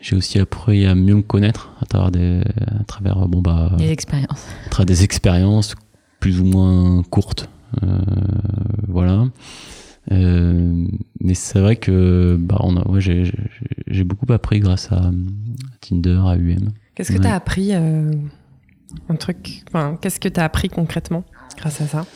[0.00, 2.42] J'ai aussi appris à mieux me connaître à travers des,
[2.80, 4.44] à travers, bon, bah, Des expériences.
[4.66, 5.74] à travers des expériences
[6.20, 7.48] plus ou moins courtes.
[7.82, 7.98] Euh,
[8.88, 9.24] voilà.
[10.12, 10.86] Euh,
[11.20, 15.10] mais c'est vrai que bah, on a, ouais, j'ai, beaucoup appris grâce à,
[15.80, 16.70] Tinder, à UM.
[16.94, 17.22] Qu'est-ce que Ouais.
[17.24, 18.12] t'as appris euh,
[19.08, 19.64] Un truc.
[19.68, 21.24] Enfin, qu'est-ce que t'as appris concrètement
[21.58, 22.06] grâce à ça?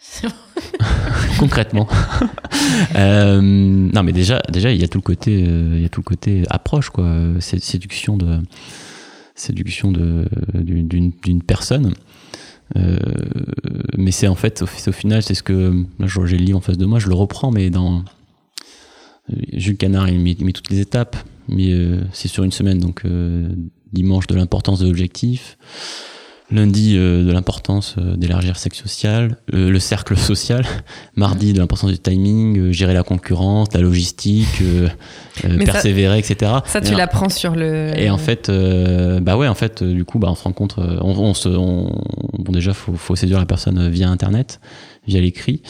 [1.38, 1.88] concrètement.
[2.96, 5.88] Euh, non, mais déjà, déjà, il y a tout le côté, euh, il y a
[5.88, 7.08] tout le côté approche, quoi.
[7.40, 8.38] Séduction de,
[9.34, 11.94] séduction de d'une- personne.
[12.76, 12.98] Euh,
[13.96, 15.84] mais c'est en fait, au, final, c'est ce que
[16.24, 18.04] j'ai le livre en face de moi, je le reprends, mais dans
[19.52, 21.16] Jules Canard, il met, toutes les étapes,
[21.48, 21.72] mais
[22.12, 23.04] c'est sur une semaine, donc
[23.92, 25.56] dimanche de l'importance de l'objectif,
[26.50, 30.64] lundi euh, de l'importance euh, d'élargir le cercle social, euh, le cercle social,
[31.16, 34.88] mardi de l'importance du timing, euh, gérer la concurrence, la logistique, euh,
[35.40, 36.52] ça- persévérer, etc.
[36.66, 37.92] Ça, tu l'apprends sur le.
[37.96, 40.76] et en fait, euh, bah ouais, en fait, du coup, bah, on se rend compte,
[40.78, 41.90] euh, on, on se, on-
[42.38, 44.60] bon déjà, faut, faut séduire la personne via Internet,
[45.10, 45.62] via l'écrit.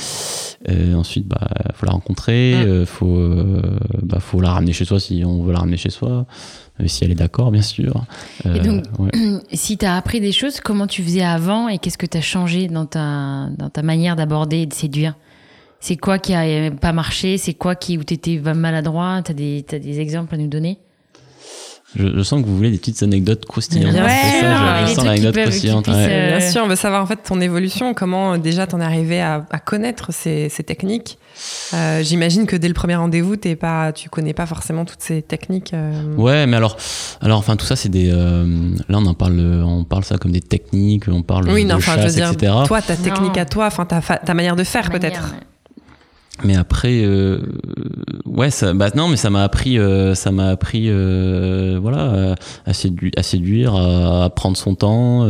[0.68, 2.68] Euh, ensuite, bah, faut la rencontrer, Mm.
[2.68, 3.62] euh, faut, euh,
[4.02, 6.26] bah, faut la ramener chez soi si on veut la ramener chez soi,
[6.86, 8.04] si elle est d'accord, bien sûr.
[8.44, 9.10] Et donc- ouais.
[9.54, 12.86] Si t'as appris des choses, comment tu faisais avant et qu'est-ce que t'as changé dans
[12.86, 15.14] ta, dans ta manière d'aborder et de séduire?
[15.80, 17.38] C'est quoi qui a pas marché?
[17.38, 19.22] C'est quoi qui où t'étais maladroit?
[19.24, 20.76] T'as des, t'as des exemples à nous donner?
[21.96, 23.92] Je, je sens que vous voulez des petites anecdotes croustillantes.
[23.94, 25.84] Sûr, ça, je- sens l'anecdote croustillante.
[25.84, 26.08] puissent, ouais.
[26.08, 28.84] euh, Bien sûr, on veut savoir en fait ton évolution, comment euh, déjà t'en es
[28.84, 31.18] arrivé à, à connaître ces, ces techniques.
[31.74, 35.20] Euh, J'imagine que dès le premier rendez-vous, t'es pas, tu connais pas forcément toutes ces
[35.22, 35.74] techniques.
[35.74, 36.14] euh.
[36.14, 36.76] Ouais, mais alors,
[37.22, 38.08] alors, enfin, tout ça, c'est des.
[38.12, 38.46] euh,
[38.88, 41.76] là, on en parle, on parle ça comme des techniques, on parle Oui, de non,
[41.76, 42.52] enfin, je veux chasse, dire, etc.
[42.66, 43.42] toi, ta technique Non.
[43.42, 45.22] à toi, enfin, ta, manière de faire peut-être.
[45.32, 45.38] ouais.
[46.44, 47.38] Mais après, euh,
[48.24, 52.72] ouais, ça, bah non, mais ça m'a appris, euh, ça m'a appris, euh, voilà, à,
[52.72, 55.26] séduire, à prendre son temps.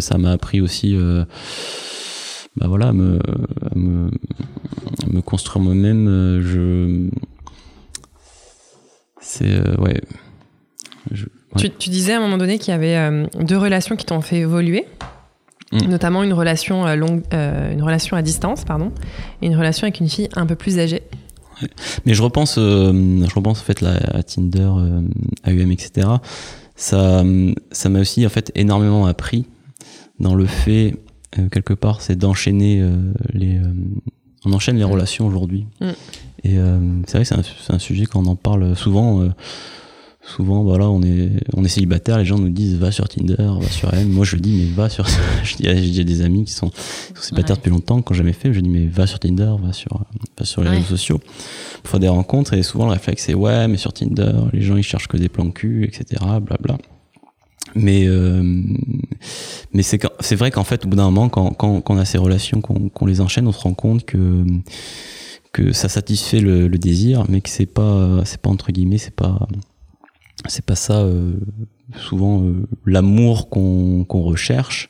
[0.00, 0.96] ça m'a appris aussi,
[2.56, 3.20] bah voilà, à me,
[5.24, 6.40] construire moi-même.
[6.42, 7.08] Je,
[9.20, 10.00] c'est ouais.
[11.56, 14.86] Tu, disais à un moment donné qu'il y avait deux relations qui t'ont fait évoluer,
[15.74, 15.88] Mm.
[15.88, 18.92] notamment une relation euh, longue, euh, une relation à distance, pardon,
[19.42, 21.02] et une relation avec une fille un peu plus âgée.
[22.04, 22.92] Mais je repense, euh,
[23.28, 25.02] je repense en fait là, à Tinder, euh,
[25.46, 26.08] AUM, etc.
[26.76, 27.24] Ça,
[27.70, 29.46] ça m'a aussi en fait énormément appris
[30.18, 30.96] dans le fait
[31.50, 32.84] quelque part, c'est d'enchaîner
[33.32, 33.60] les.
[34.44, 35.66] on enchaîne les relations aujourd'hui.
[35.80, 35.86] Mm.
[36.44, 36.56] Et
[37.06, 39.28] c'est vrai, que c'est un, sujet quand on en parle souvent.
[40.26, 43.68] Souvent, voilà, on est, on est célibataire, les gens nous disent va sur Tinder, va
[43.68, 44.08] sur M.
[44.10, 45.04] Moi, je dis mais va sur.
[45.58, 46.76] dis, j'ai des amis qui sont, qui
[47.14, 47.60] sont célibataires Ouais.
[47.60, 48.00] depuis longtemps.
[48.02, 50.04] Quand jamais fait, je dis mais va sur Tinder, va sur,
[50.38, 50.76] va sur les Ouais.
[50.76, 51.20] réseaux sociaux
[51.82, 52.54] pour faire des rencontres.
[52.54, 55.28] Et souvent, le réflexe c'est ouais, mais sur Tinder, les gens ils cherchent que des
[55.28, 56.22] plans cul, etc.
[56.42, 56.78] Blabla.
[57.74, 58.62] Mais euh,
[59.72, 62.04] mais c'est c'est vrai qu'en fait, au bout d'un moment, quand, quand, quand on a
[62.04, 64.44] ces relations, qu'on qu'on les enchaîne, on se rend compte que
[65.52, 69.14] que ça satisfait le, le désir, mais que c'est pas c'est pas entre guillemets, c'est
[69.14, 69.48] pas
[70.48, 71.32] c'est pas ça euh,
[71.96, 74.88] souvent euh, l'amour qu'on qu'on recherche.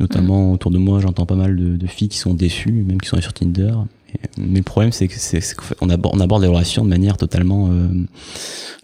[0.00, 3.08] Notamment autour de moi, j'entends pas mal de, de filles qui sont déçues, même qui
[3.08, 3.72] sont allées sur Tinder.
[4.14, 6.48] Et- mais le problème, c'est que c'est c'est qu'en fait, on aborde, on aborde les
[6.48, 7.88] relations de manière totalement euh,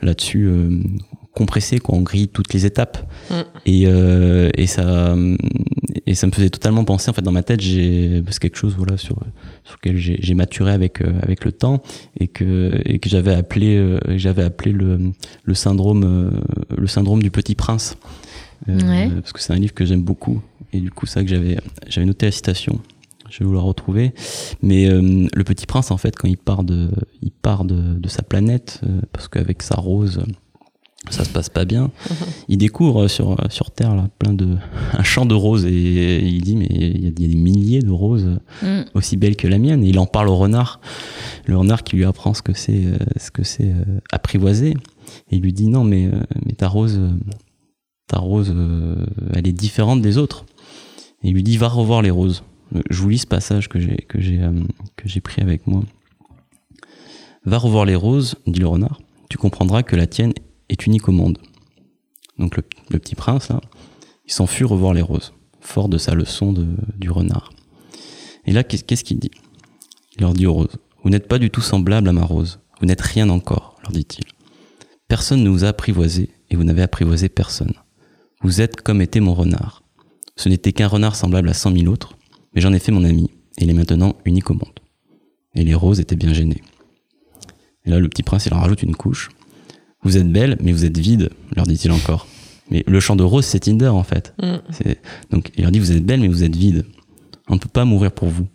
[0.03, 0.49] là-dessus
[1.35, 1.97] compressée, quoi.
[1.97, 2.99] On grille toutes les étapes.
[3.31, 3.35] Mm.
[3.67, 5.15] Et, euh, et ça
[6.07, 8.75] et ça me faisait totalement penser en fait dans ma tête j'ai c'est quelque chose
[8.77, 9.17] voilà sur
[9.65, 11.83] sur lequel j'ai maturé avec euh, avec le temps
[12.19, 14.99] et que et que j'avais appelé euh, j'avais appelé le
[15.45, 16.31] le syndrome euh,
[16.77, 17.97] le syndrome du petit prince
[18.67, 19.11] Ouais.
[19.21, 20.41] parce que c'est un livre que j'aime beaucoup
[20.73, 22.81] et du coup vrai que j'avais j'avais noté la citation
[23.29, 24.13] je vais vous la retrouver
[24.63, 26.89] mais euh, le petit prince en fait quand il part de
[27.21, 30.23] il part de, de sa planète euh, parce qu'avec sa rose
[31.11, 31.91] ça se passe pas bien.
[32.49, 34.57] Il découvre sur sur terre là plein de
[34.93, 38.39] un champ de roses et il dit mais il y a, des milliers de roses
[38.63, 38.83] Mm.
[38.95, 39.83] aussi belles que la mienne.
[39.85, 40.81] Et il en parle au renard.
[41.47, 44.71] Le renard qui lui apprend ce que c'est euh, ce que c'est euh, apprivoiser
[45.31, 47.11] et il lui dit non mais euh, mais ta rose euh,
[48.07, 50.45] ta rose euh, elle est différente des autres.
[51.23, 52.43] Et il lui dit va revoir les roses.
[52.75, 54.53] Euh, je vous lis ce passage que j'ai que j'ai euh,
[54.97, 55.83] que j'ai pris avec moi.
[57.45, 59.01] Va revoir les roses dit le renard.
[59.29, 60.33] Tu comprendras que la tienne
[60.69, 61.39] est unique au monde
[62.39, 62.63] donc le,
[62.99, 63.49] petit prince
[64.27, 66.53] il s'en fut revoir les roses fort de sa leçon
[66.97, 67.51] du renard
[68.47, 69.31] et là, qu'est- qu'est-ce qu'il dit?
[70.17, 72.87] Il leur dit aux roses, vous n'êtes pas du tout semblable à ma rose, vous
[72.87, 74.25] n'êtes rien encore, leur dit-il.
[75.09, 77.73] Personne ne vous a apprivoisé, et vous n'avez apprivoisé personne.
[78.43, 79.83] Vous êtes comme était mon renard.
[80.37, 82.19] Ce n'était qu'un renard semblable à cent mille autres,
[82.55, 84.81] mais j'en ai fait mon ami, et il est maintenant unique au monde.
[85.55, 86.63] Et les roses étaient bien gênées.
[87.87, 89.31] Et là, le petit prince, il en rajoute une couche.
[90.05, 92.27] Vous êtes belle, mais vous êtes vide, leur dit-il encore.
[92.71, 94.35] Mais le champ de roses, c'est Tinder, en fait.
[94.43, 94.93] Mm.
[95.31, 96.85] Donc il leur dit vous êtes belle mais vous êtes vide.
[97.49, 98.47] On ne peut pas mourir pour vous.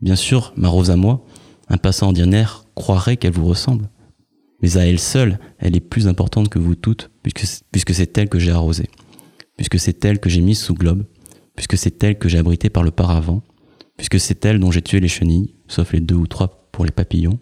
[0.00, 1.24] Bien sûr, ma rose à moi,
[1.68, 3.88] un passant ordinaire croirait qu'elle vous ressemble.
[4.60, 8.28] Mais à elle seule, elle est plus importante que vous toutes, puisque, puisque c'est elle
[8.28, 8.88] que j'ai arrosée,
[9.56, 11.04] puisque c'est elle que j'ai mise sous globe,
[11.54, 13.42] puisque c'est elle que j'ai abritée par le paravent,
[13.96, 16.90] puisque c'est elle dont j'ai tué les chenilles, sauf les deux ou trois pour les
[16.90, 17.38] papillons,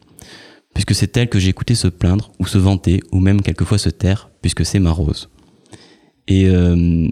[0.74, 3.90] puisque c'est elle que j'ai écouté se plaindre, ou se vanter, ou même quelquefois se
[3.90, 5.28] taire, puisque c'est ma rose.
[6.28, 7.08] Et, euh,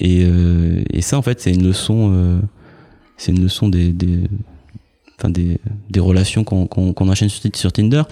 [0.00, 2.40] et, euh, et ça, en fait, c'est une leçon, euh,
[3.16, 4.20] c'est une leçon des, des,
[5.28, 5.58] des,
[5.98, 8.02] relations qu'on qu'on enchaîne sur, Tinder.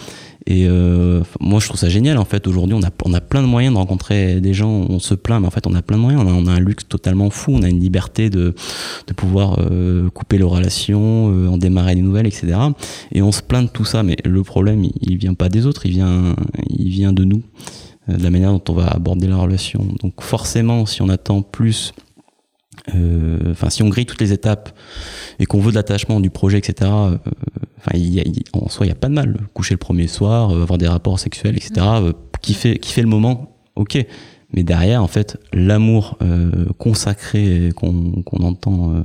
[0.47, 2.19] Et euh, moi, je trouve ça génial.
[2.19, 4.71] En fait, aujourd'hui, on a, on a plein de moyens de rencontrer des gens.
[4.71, 6.25] On se plaint, mais en fait, on a plein de moyens.
[6.27, 7.53] On a, un luxe totalement fou.
[7.55, 8.55] On a une liberté de,
[9.07, 12.59] de pouvoir euh, couper les relations, euh, en démarrer des nouvelles, etc.
[13.13, 14.03] Et on se plaint de tout ça.
[14.03, 15.87] Mais le problème, il, il vient pas des autres.
[15.87, 16.35] Il vient,
[16.69, 17.43] il vient de nous,
[18.09, 19.87] de la manière dont on va aborder la relation.
[20.03, 21.93] Donc, forcément, si on attend plus
[22.95, 24.71] euh, enfin si on grille toutes les étapes
[25.39, 27.19] et qu'on veut de l'attachement du projet etc euh,
[27.79, 27.99] enfin
[28.53, 29.37] en soi il y a pas de mal.
[29.55, 33.03] Coucher le premier soir euh, avoir des rapports sexuels etc euh, qui fait qui fait
[33.03, 34.05] le moment ok.
[34.53, 39.03] Mais derrière en fait l'amour euh, consacré qu'on entend euh,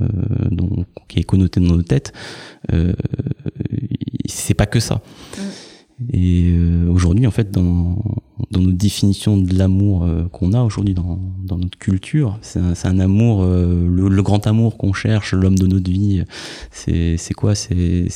[0.50, 2.12] dont- qui est connoté dans nos têtes
[2.72, 2.92] euh,
[4.26, 5.00] c'est pas que ça
[6.12, 7.96] Et euh, aujourd'hui, en fait, dans,
[8.50, 12.74] dans nos définitions de l'amour euh, qu'on a aujourd'hui dans, dans notre culture, c'est un,
[12.84, 16.22] un, amour, euh, le, le, grand amour qu'on cherche, l'homme de notre vie.
[16.70, 17.54] C'est quoi?
[17.54, 18.08] C'est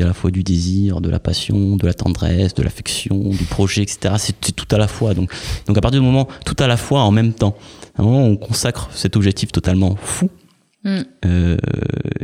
[0.00, 3.82] à la fois du désir, de la passion, de la tendresse, de l'affection, du projet,
[3.82, 4.14] etc.
[4.18, 5.14] C'est tout à la fois.
[5.14, 5.30] Donc,
[5.66, 7.54] donc à partir du moment, tout à la fois en même temps,
[7.96, 10.30] à un moment, on consacre cet objectif totalement fou
[10.82, 11.00] Mm.
[11.26, 11.58] Euh,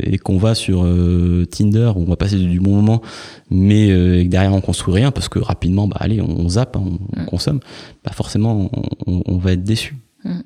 [0.01, 3.03] et qu'on va sur euh, Tinder où on va passer du bon moment
[3.51, 6.83] mais euh, derrière on construit rien parce que rapidement bah allez on, zappe hein,
[7.15, 7.25] on, mm.
[7.27, 7.59] consomme
[8.03, 8.71] bah forcément
[9.05, 10.39] on, on, va être déçu mm.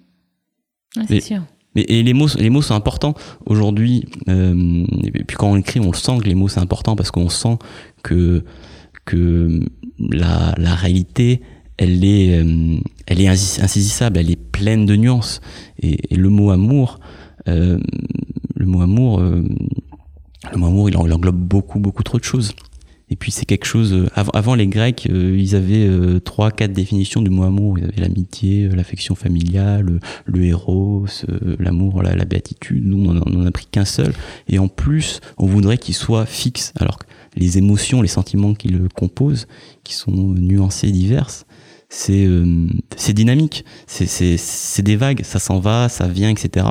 [1.08, 1.42] c'est sûr
[1.74, 3.14] mais et les mots les mots sont importants
[3.46, 7.12] aujourd'hui et puis quand on écrit on le sent que les mots c'est important parce
[7.12, 7.60] qu'on sent
[8.04, 8.44] que
[9.06, 9.62] que
[9.98, 11.40] la, la réalité
[11.78, 12.46] elle est
[13.08, 15.40] elle est insaisissable elle est pleine de nuances
[15.82, 17.00] et, et le mot amour
[18.62, 19.44] le mot amour, euh,
[20.52, 22.54] le mot amour, il englobe beaucoup, beaucoup trop de choses.
[23.10, 23.92] Et puis c'est quelque chose.
[23.92, 25.90] Euh, avant, avant les Grecs, ils avaient
[26.22, 27.78] trois, quatre définitions du mot amour.
[27.78, 31.06] Ils avaient l'amitié, l'affection familiale, le, héros,
[31.60, 32.86] l'amour, la, béatitude.
[32.86, 34.14] Nous, on n'en a pris qu'un seul.
[34.48, 36.72] Et en plus, on voudrait qu'il soit fixe.
[36.80, 39.48] Alors que les émotions, les sentiments qui le composent,
[39.84, 41.46] qui sont nuancés, diverses,
[41.90, 42.30] c'est
[42.96, 43.66] c'est dynamique.
[43.88, 45.24] C'est des vagues.
[45.24, 46.66] Ça s'en va, ça vient, etc.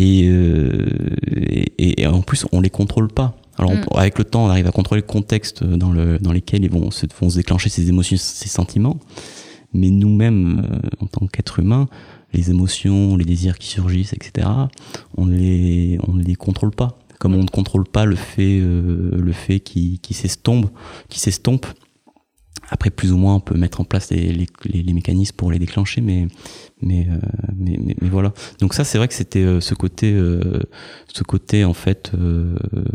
[0.00, 0.86] Euh,
[1.26, 3.36] et, et, en plus, on les contrôle pas.
[3.56, 3.84] Alors, mm.
[3.94, 6.90] avec le temps, on arrive à contrôler le contexte dans, le, dans lesquels ils vont
[6.90, 8.98] se, vont se déclencher ces émotions, ces sentiments.
[9.74, 11.88] Mais nous-mêmes, euh, en tant qu'êtres humains,
[12.32, 14.48] les émotions, les désirs qui surgissent, etc.,
[15.16, 16.98] on les, on ne les contrôle pas.
[17.18, 20.70] Comme on ne contrôle pas le fait, euh, le fait qui, qui s'estompe,
[21.08, 21.66] qui s'estompe.
[22.70, 24.46] Après, plus ou moins, on peut mettre en place les, les,
[24.82, 26.28] les mécanismes pour les déclencher, mais,
[26.82, 27.16] mais, euh,
[27.56, 28.32] mais, mais, mais, voilà.
[28.60, 30.60] Donc ça, c'est vrai que c'était euh, ce côté, euh,
[31.12, 32.12] ce côté en fait,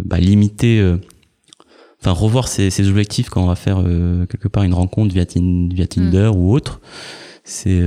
[0.04, 0.98] bah, limité.
[2.02, 3.78] Enfin, revoir ses, ses, objectifs quand on va faire
[4.30, 6.38] quelque part une rencontre via, via Tinder mm.
[6.38, 6.82] ou autre,
[7.46, 7.82] c'est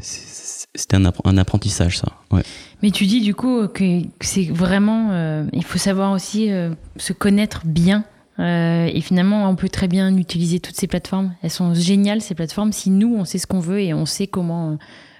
[0.00, 2.08] c'était un, un, apprentissage ça.
[2.30, 2.42] Ouais.
[2.82, 6.50] Mais tu dis du coup que c'est vraiment, il faut savoir aussi
[6.96, 8.04] se connaître bien
[8.40, 11.34] euh, et finalement, on peut très bien utiliser toutes ces plateformes.
[11.42, 14.26] Elles sont géniales, ces plateformes, si nous, on sait ce qu'on veut et on sait
[14.26, 14.78] comment,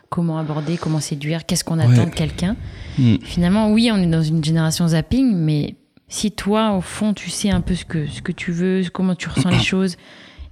[0.08, 2.56] comment aborder, comment séduire, qu'est-ce qu'on attend de quelqu'un.
[2.98, 3.16] Hmm.
[3.22, 5.74] Finalement, oui, on est dans une génération zapping, mais
[6.08, 9.14] si toi, au fond, tu sais un peu ce que, ce que tu veux, comment
[9.14, 9.96] tu ressens les choses,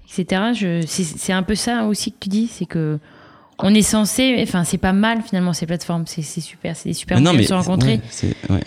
[0.04, 2.98] etc., c'est un peu ça aussi que tu dis, c'est que
[3.61, 7.20] on est censé, enfin, c'est pas mal finalement ces plateformes, c'est super, c'est des super
[7.20, 8.00] moyens de se rencontrer.
[8.50, 8.62] Ouais,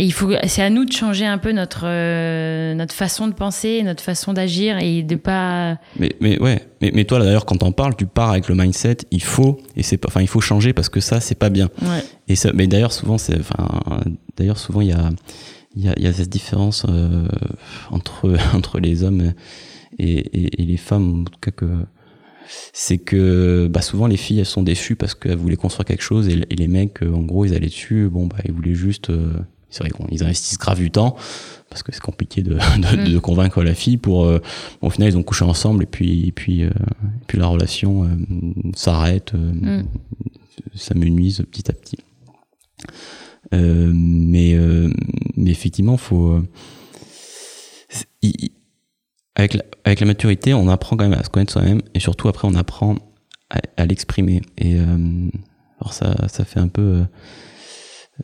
[0.00, 3.32] et il faut, c'est à nous de changer un peu notre euh, notre façon de
[3.32, 5.78] penser, notre façon d'agir et de pas.
[5.98, 8.98] Mais mais ouais, mais, mais toi d'ailleurs quand t'en parles, tu pars avec le mindset,
[9.10, 11.68] il faut et c'est enfin il faut changer parce que ça c'est pas bien.
[11.82, 12.04] Ouais.
[12.28, 13.66] Et ça, mais d'ailleurs souvent c'est, enfin
[14.36, 15.10] d'ailleurs souvent il y a
[15.74, 17.26] il y a, y a cette différence euh,
[17.90, 19.32] entre entre les hommes
[19.98, 21.66] et, et, et, les femmes en tout cas que
[22.72, 26.28] c'est que bah souvent les filles elles sont déçues parce qu'elles voulaient construire quelque chose
[26.28, 29.32] et, les mecs en gros ils allaient dessus bon bah ils voulaient juste euh,
[29.70, 31.16] c'est vrai qu'ils investissent grave du temps
[31.68, 33.20] parce que c'est compliqué de, de, de, mm.
[33.20, 34.40] convaincre la fille pour euh,
[34.80, 36.70] au final ils ont couché ensemble et puis et puis euh,
[37.26, 38.08] puis la relation euh,
[38.74, 39.88] s'arrête euh, mm.
[40.74, 41.98] ça nuise petit à petit
[43.52, 44.58] mais
[45.36, 46.42] mais effectivement faut
[49.36, 52.28] avec la, avec la maturité on apprend quand même à se connaître soi-même et surtout
[52.28, 52.96] après on apprend
[53.48, 54.78] à, à l'exprimer et
[55.80, 57.04] alors ça ça fait un peu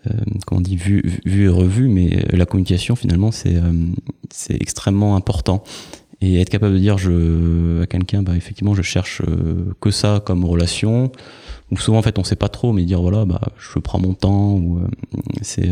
[0.07, 0.11] euh,
[0.47, 3.73] comment on dit, vu, vu et revu, mais la communication finalement c'est euh,
[4.31, 5.63] c'est extrêmement important.
[6.21, 10.23] Et être capable de dire je, à quelqu'un, bah, effectivement, je cherche euh, que ça
[10.25, 11.13] comme relation,
[11.71, 14.15] ou souvent en fait on sait pas trop, mais dire voilà, bah, je prends mon
[14.15, 14.81] temps, ou
[15.43, 15.71] c'est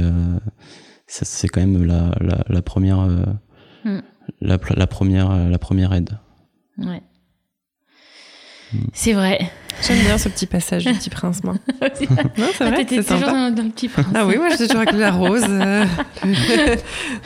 [1.06, 3.06] c'est quand même la, la, la première
[3.84, 4.00] mm.
[4.40, 6.18] la, la, première la première aide.
[6.78, 7.02] Ouais.
[8.92, 9.50] C'est vrai.
[9.86, 11.54] J'aime bien ce petit passage du petit prince, moi.
[11.80, 12.08] non, c'est
[12.60, 14.06] ah, vrai, c'est toujours dans, dans, le petit prince.
[14.14, 15.42] Ah oui, moi j'étais toujours avec la rose.
[15.48, 15.58] non,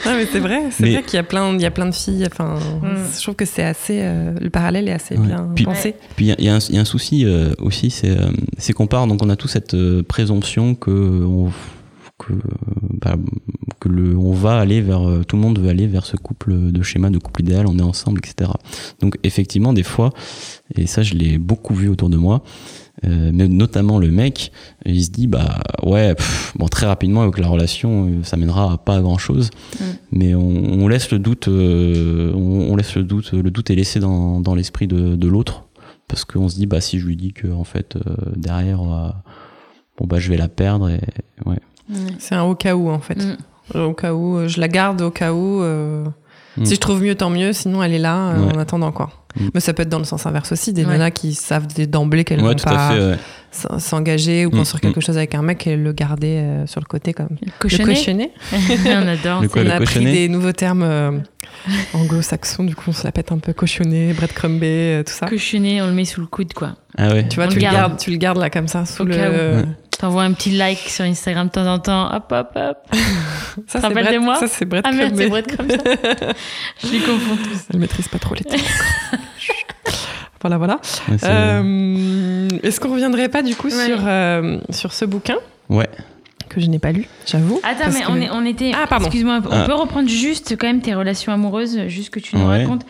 [0.06, 2.26] mais c'est vrai, c'est vrai qu'il y a plein, il y a plein de filles.
[2.30, 2.96] Enfin, mm.
[3.14, 5.97] je trouve que c'est assez, euh, le parallèle est assez bien puis, pensé.
[6.16, 9.22] Puis il y, y, y, a un souci euh, aussi, c'est euh, qu'on part, donc
[9.22, 11.51] on a tous cette euh, présomption que on
[12.27, 12.33] que,
[13.01, 13.16] bah,
[13.81, 16.83] que le, on va aller vers, tout le monde veut aller vers ce couple de
[16.83, 18.51] schéma de couple idéal, on est ensemble, etc.
[19.01, 20.12] Donc effectivement, des fois,
[20.74, 22.43] et ça je l'ai beaucoup vu autour de moi,
[23.05, 24.53] euh, mais notamment le mec,
[24.87, 26.14] il se dit bah ouais,
[26.57, 29.85] bon très rapidement avec la relation, euh, ça mènera à pas grand chose, mm.
[30.12, 33.74] mais on, on, laisse le doute, euh, on, on, laisse le doute, le doute est
[33.74, 35.64] laissé dans, dans l'esprit de, de l'autre,
[36.09, 40.07] parce qu'on se dit bah si je lui dis que en fait euh, derrière, bon
[40.07, 41.01] bah je vais la perdre et
[41.45, 41.59] ouais.
[42.18, 43.16] C'est un au cas où en fait.
[43.16, 43.78] Mm.
[43.78, 45.62] Au cas où, euh, je la garde au cas où.
[45.62, 46.05] Euh,
[46.59, 46.64] Mm.
[46.64, 47.53] Si je trouve mieux, tant mieux.
[47.53, 48.57] Sinon, elle est là euh, Ouais.
[48.57, 49.11] en attendant quoi.
[49.39, 49.49] Mm.
[49.53, 50.72] Mais ça peut être dans le sens inverse aussi.
[50.72, 50.93] Des Ouais.
[50.93, 53.16] nanas qui savent d'emblée qu'elles Ouais, vont pas ouais.
[53.78, 56.87] s'engager ou Mm, construire quelque chose avec un mec et le garder euh, sur le
[56.87, 58.30] côté comme Le cochonnet.
[58.87, 59.43] on adore.
[59.43, 61.11] Le quoi, on a cochonnet des nouveaux termes euh,
[61.93, 62.64] anglo-saxons.
[62.64, 64.66] Du coup, on se la pète un peu cochonnet, breadcrumbé,
[65.01, 65.26] euh, tout ça.
[65.26, 66.76] Cochonnet, on le met sous le coude, quoi.
[66.97, 67.28] Ah ouais.
[67.28, 67.76] Tu vois, On tu le le, garde.
[67.76, 69.64] gardes, tu le gardes là comme ça sous Au le.
[69.99, 72.14] T'envoies un petit like sur Instagram de temps en temps.
[72.14, 72.76] Hop, hop, hop.
[73.66, 75.76] Ça, bread- de moi Ça, c'est Ah merde, c'est bread comme ça.
[76.84, 77.64] Je les confonds tous.
[77.72, 78.61] Elle maîtrise pas trop les termes.
[80.42, 80.74] voilà, voilà.
[81.09, 83.86] Ouais, c'est- Euh, Est-ce qu'on reviendrait pas du coup Ouais.
[83.86, 85.36] sur, euh, sur ce bouquin
[85.70, 85.88] Ouais.
[86.51, 88.72] que je n'ai pas lu, j'avoue Attends, mais que- on, est, on était.
[88.74, 89.07] Ah, pardon.
[89.07, 89.64] Excuse-moi, on Ah.
[89.66, 92.61] peut reprendre juste quand même tes relations amoureuses, juste que tu nous Ouais.
[92.62, 92.82] racontes.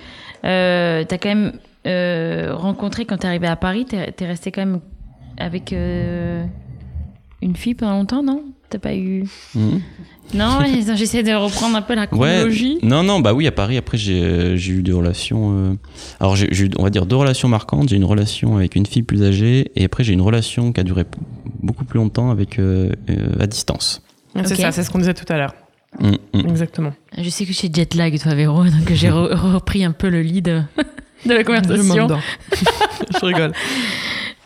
[0.44, 1.52] Euh, T'as quand même
[1.86, 4.80] euh, rencontré quand t'es arrivé à Paris, t'es es resté quand même
[5.38, 6.44] avec euh,
[7.43, 9.24] une fille pendant longtemps, non T'as pas eu.
[9.55, 9.80] Mhm.
[10.34, 10.59] Non,
[10.97, 12.07] j'essaie de reprendre un peu la Ouais.
[12.09, 12.78] chronologie.
[12.82, 15.53] Non, non, bah oui, à Paris, après, j'ai euh, eu des relations.
[15.53, 15.74] euh,
[16.18, 17.89] Alors, j'ai eu, on va dire, deux relations marquantes.
[17.91, 20.82] J'ai une relation avec une fille plus âgée, et après, j'ai une relation qui a
[20.82, 21.05] duré
[21.62, 24.03] beaucoup plus longtemps avec euh, euh, à distance.
[24.45, 25.55] C'est ça, c'est ce qu'on disait tout à l'heure.
[26.01, 26.49] Mm, mm.
[26.51, 26.93] Exactement.
[27.16, 30.22] Je sais que j'ai jet lag, toi, Véro, donc j'ai re- repris un peu le
[30.22, 30.45] lead
[31.24, 31.84] de la Je conversation.
[31.84, 32.20] m'endors.
[33.20, 33.53] je rigole.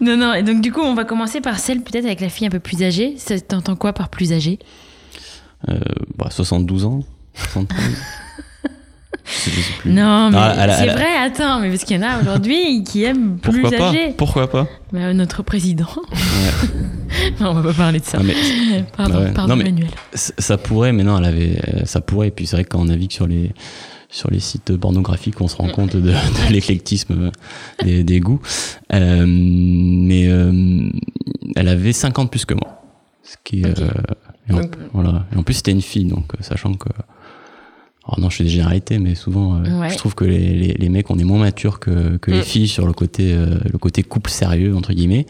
[0.00, 2.46] Non, non, et donc du coup, on va commencer par celle peut-être avec la fille
[2.46, 3.16] un peu plus âgée.
[3.48, 4.58] T'entends quoi par plus âgée?
[5.68, 5.78] Euh,
[6.16, 7.00] bah, 72 ans
[7.34, 7.78] 73
[9.26, 9.92] je sais, je sais plus.
[9.92, 13.38] Non, mais Ah, c'est vrai, attends, mais parce qu'il y en a aujourd'hui qui aiment
[13.38, 13.92] plus Pourquoi pas?
[14.16, 14.66] Pourquoi pas?
[14.92, 15.86] Bah, notre président.
[17.40, 18.18] non, on va pas parler de ça.
[18.24, 18.34] Mais
[18.96, 19.32] Pardon, Ouais.
[19.32, 19.90] pardon, Non, mais- Manuel.
[20.14, 22.28] ça pourrait, mais non, elle avait, euh, ça pourrait.
[22.28, 23.52] Et puis c'est vrai que quand on navigue sur les
[24.10, 26.00] sur les sites pornographiques, on se rend compte de,
[26.48, 27.30] de l'éclectisme
[27.84, 28.40] des, des goûts.
[28.92, 30.88] Euh, mais euh,
[31.56, 32.82] elle avait 50 plus que moi.
[33.22, 33.78] Ce qui est, Ok.
[33.80, 33.90] euh,
[34.48, 34.60] et en,
[34.92, 35.26] voilà.
[35.32, 36.88] Et en plus, c'était une fille, donc euh, sachant que.
[38.04, 39.90] Alors non, je fais des généralités, mais souvent, euh, Ouais.
[39.90, 42.42] je trouve que les, les, les mecs, on est moins matures que, que les Mm.
[42.44, 45.26] filles sur le côté, euh, le côté couple sérieux, entre guillemets.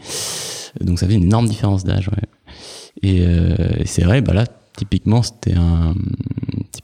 [0.79, 2.07] Donc ça fait une énorme différence d'âge.
[2.07, 2.23] Ouais.
[3.03, 5.93] Et, euh, et c'est vrai, bah là, typiquement, c'était un.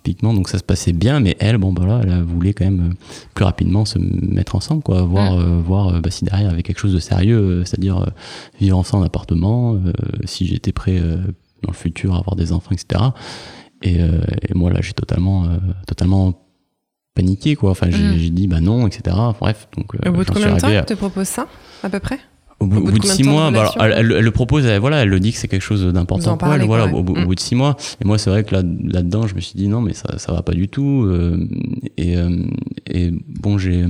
[0.08, 2.92] Typiquement, donc ça se passait bien, mais elle, bon, bah là, elle voulait quand même
[2.92, 2.96] euh,
[3.34, 5.02] plus rapidement se mettre ensemble, quoi.
[5.02, 5.40] Voir, Mm.
[5.42, 8.10] euh, voir euh, bah, si derrière il y avait quelque chose de sérieux, euh, c'est-à-dire
[8.62, 9.78] vivre ensemble en appartement,
[10.24, 13.04] si j'étais prêt dans le futur à avoir des enfants, etc.
[13.82, 15.46] Et, et moi, là, j'ai totalement,
[15.88, 16.40] totalement
[17.14, 17.72] paniqué, quoi.
[17.72, 18.34] Enfin, j'ai Mm.
[18.34, 19.14] dit, bah non, etc.
[19.42, 19.94] Bref, donc.
[20.06, 21.48] Au bout de combien de temps elle te propose ça,
[21.84, 22.20] à peu près?
[22.60, 24.32] Au bout, Au bout au de six de mois, bah, alors, elle, elle- elle le
[24.32, 26.64] propose, elle, voilà, elle le dit que c'est quelque chose d'important pour elle.
[26.64, 27.76] Voilà, au, bout de six mois.
[28.02, 30.32] Et moi, c'est vrai que là, là-dedans, je me suis dit non, mais ça, ça
[30.34, 31.04] va pas du tout.
[31.06, 31.48] euh,
[31.98, 32.30] et, euh,
[32.90, 33.86] et bon, j'ai,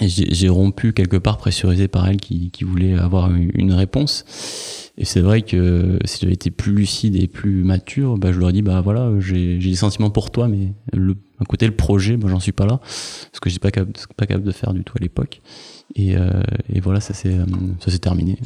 [0.00, 4.24] j'ai j'ai rompu quelque part pressurisé par elle qui, qui voulait avoir une une réponse.
[4.98, 8.50] Et c'est vrai que si j'avais été plus lucide et plus mature, bah, je leur
[8.50, 11.74] ai dit, bah voilà, j'ai j'ai des sentiments pour toi, mais le, à côté, le
[11.74, 12.78] projet, bah, j'en suis pas là.
[13.32, 15.40] Ce que j'étais pas capable, pas capable de faire du tout à l'époque.
[15.94, 16.30] Et, euh,
[16.72, 17.44] et voilà, ça s'est euh,
[17.80, 18.38] ça s'est terminé.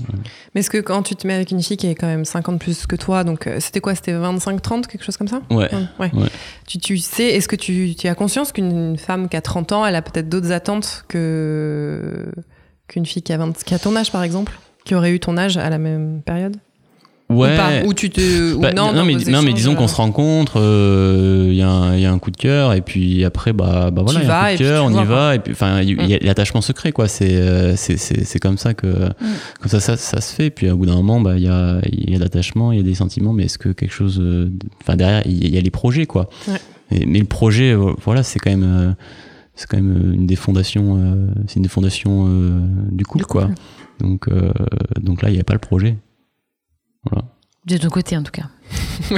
[0.54, 2.58] Mais est-ce que quand tu te mets avec une fille qui est quand même 50
[2.58, 5.42] plus que toi, donc euh, c'était quoi C'était 25-30, quelque chose comme ça?
[5.50, 5.70] Ouais.
[6.00, 6.10] Ouais.
[6.12, 6.28] Ouais.
[6.66, 9.86] Tu, tu sais, est-ce que tu, tu as conscience qu'une femme qui a 30 ans,
[9.86, 12.32] elle a peut-être d'autres attentes que
[12.88, 14.58] qu'une fille qui a, 20 qui a ton âge, par exemple?
[14.84, 16.56] Qui aurait eu ton âge à la même période?
[17.28, 17.54] Ouais.
[17.54, 18.54] Ou pas Ou tu te.
[18.54, 21.96] ou Bah, non, mais, non, disons qu'on euh, se rencontre, euh, il y, a un-
[21.96, 24.30] il y a un coup de cœur, et puis après, bah, bah voilà, il y
[24.30, 26.18] a un coup de cœur, on vois, y va, et puis enfin, il y, a
[26.18, 26.20] Mm.
[26.22, 27.08] l'attachement secret, quoi.
[27.08, 30.50] C'est, euh, c'est, comme ça que, comme ça, ça, ça se fait.
[30.50, 32.84] Puis au bout d'un moment, bah, il y a, y a l'attachement, il y a
[32.84, 34.48] des sentiments, mais est-ce que quelque chose, euh,
[34.82, 36.30] enfin derrière, il y, a- les projets, quoi.
[36.46, 36.60] Ouais.
[36.92, 38.92] Et- mais le projet, euh, voilà, c'est quand même, euh,
[39.56, 42.60] c'est quand même une des fondations, euh, c'est une des fondations euh,
[42.92, 43.46] du couple, Du couple.
[43.46, 43.50] quoi.
[43.98, 44.52] Donc, euh,
[45.00, 45.96] donc là, il n'y a pas le projet.
[47.10, 47.24] Voilà.
[47.66, 48.46] De ton côté, en tout cas.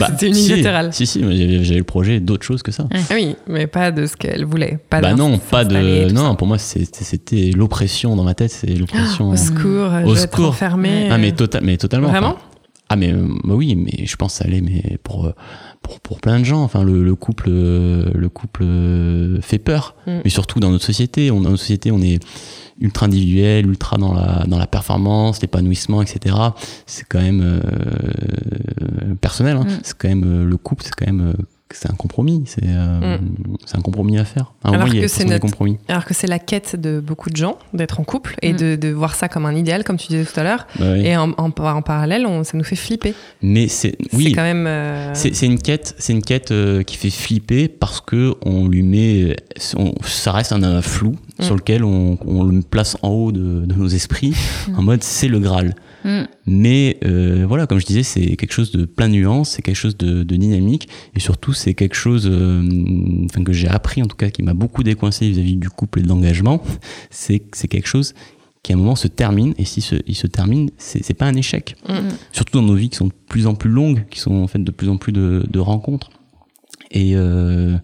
[0.00, 0.92] Bah, C'était si, unilatéral.
[0.94, 2.86] Si, si, mais j'avais le projet d'autre chose que ça.
[2.90, 4.78] Ah oui, mais pas de ce qu'elle voulait.
[4.88, 6.10] Pas bah non, pas de.
[6.10, 6.34] Non, ça.
[6.36, 9.28] pour moi, c'était l'oppression dans ma tête, c'est l'oppression.
[9.28, 10.48] Au secours, Au je vais être secours.
[10.48, 11.08] enfermée.
[11.10, 12.08] ah, mais, tota- mais totalement.
[12.08, 12.38] Vraiment?
[12.90, 15.34] Ah, mais euh, bah oui, mais je pense que ça allait, mais pour, euh,
[15.82, 16.62] pour, pour plein de gens.
[16.62, 19.94] Enfin, le, le couple, euh, le couple euh, fait peur.
[20.06, 20.20] Mm.
[20.24, 21.30] Mais surtout dans notre société.
[21.30, 22.18] On, dans notre société, on est
[22.80, 26.34] ultra individuel, ultra dans la, dans la performance, l'épanouissement, etc.
[26.86, 29.58] C'est quand même euh, personnel.
[29.58, 29.64] Hein.
[29.64, 29.80] Mm.
[29.82, 31.34] C'est quand même euh, le couple, c'est quand même.
[31.74, 33.18] C'est un compromis, c'est euh,
[33.66, 34.52] c'est un compromis à faire.
[34.64, 35.78] À un Alors moment, que c'est notre- compromis.
[35.88, 38.56] Alors que c'est la quête de beaucoup de gens d'être en couple et Mm.
[38.56, 40.66] de, de voir ça comme un idéal, comme tu disais tout à l'heure.
[40.78, 41.06] Bah oui.
[41.06, 43.14] Et en, en- en parallèle, on- ça nous fait flipper.
[43.42, 44.66] Mais c'est oui, quand même.
[44.66, 48.82] euh, c'est une quête, c'est une quête euh, qui fait flipper parce que on lui
[48.82, 49.36] met,
[49.76, 51.42] on- ça reste un, un flou Mm.
[51.44, 54.34] sur lequel on, on le place en haut de, de nos esprits
[54.68, 54.74] Mm.
[54.78, 55.74] en mode c'est le Graal.
[56.04, 56.22] Mm.
[56.46, 59.76] Mais euh, voilà, comme je disais, c'est quelque chose de plein de nuances, c'est quelque
[59.76, 62.62] chose de, de dynamique, et surtout c'est quelque chose, euh,
[63.24, 66.02] enfin que j'ai appris en tout cas, qui m'a beaucoup décoincé vis-à-vis du couple et
[66.02, 66.62] de l'engagement.
[67.10, 68.14] C'est quelque chose
[68.62, 71.34] qui à un moment se termine, et si se, il se termine, c'est pas un
[71.34, 71.76] échec.
[71.88, 71.92] Mm.
[72.32, 74.58] Surtout dans nos vies qui sont de plus en plus longues, qui sont en fait
[74.62, 76.10] de plus en plus de, de rencontres.
[76.90, 77.76] Et, euh,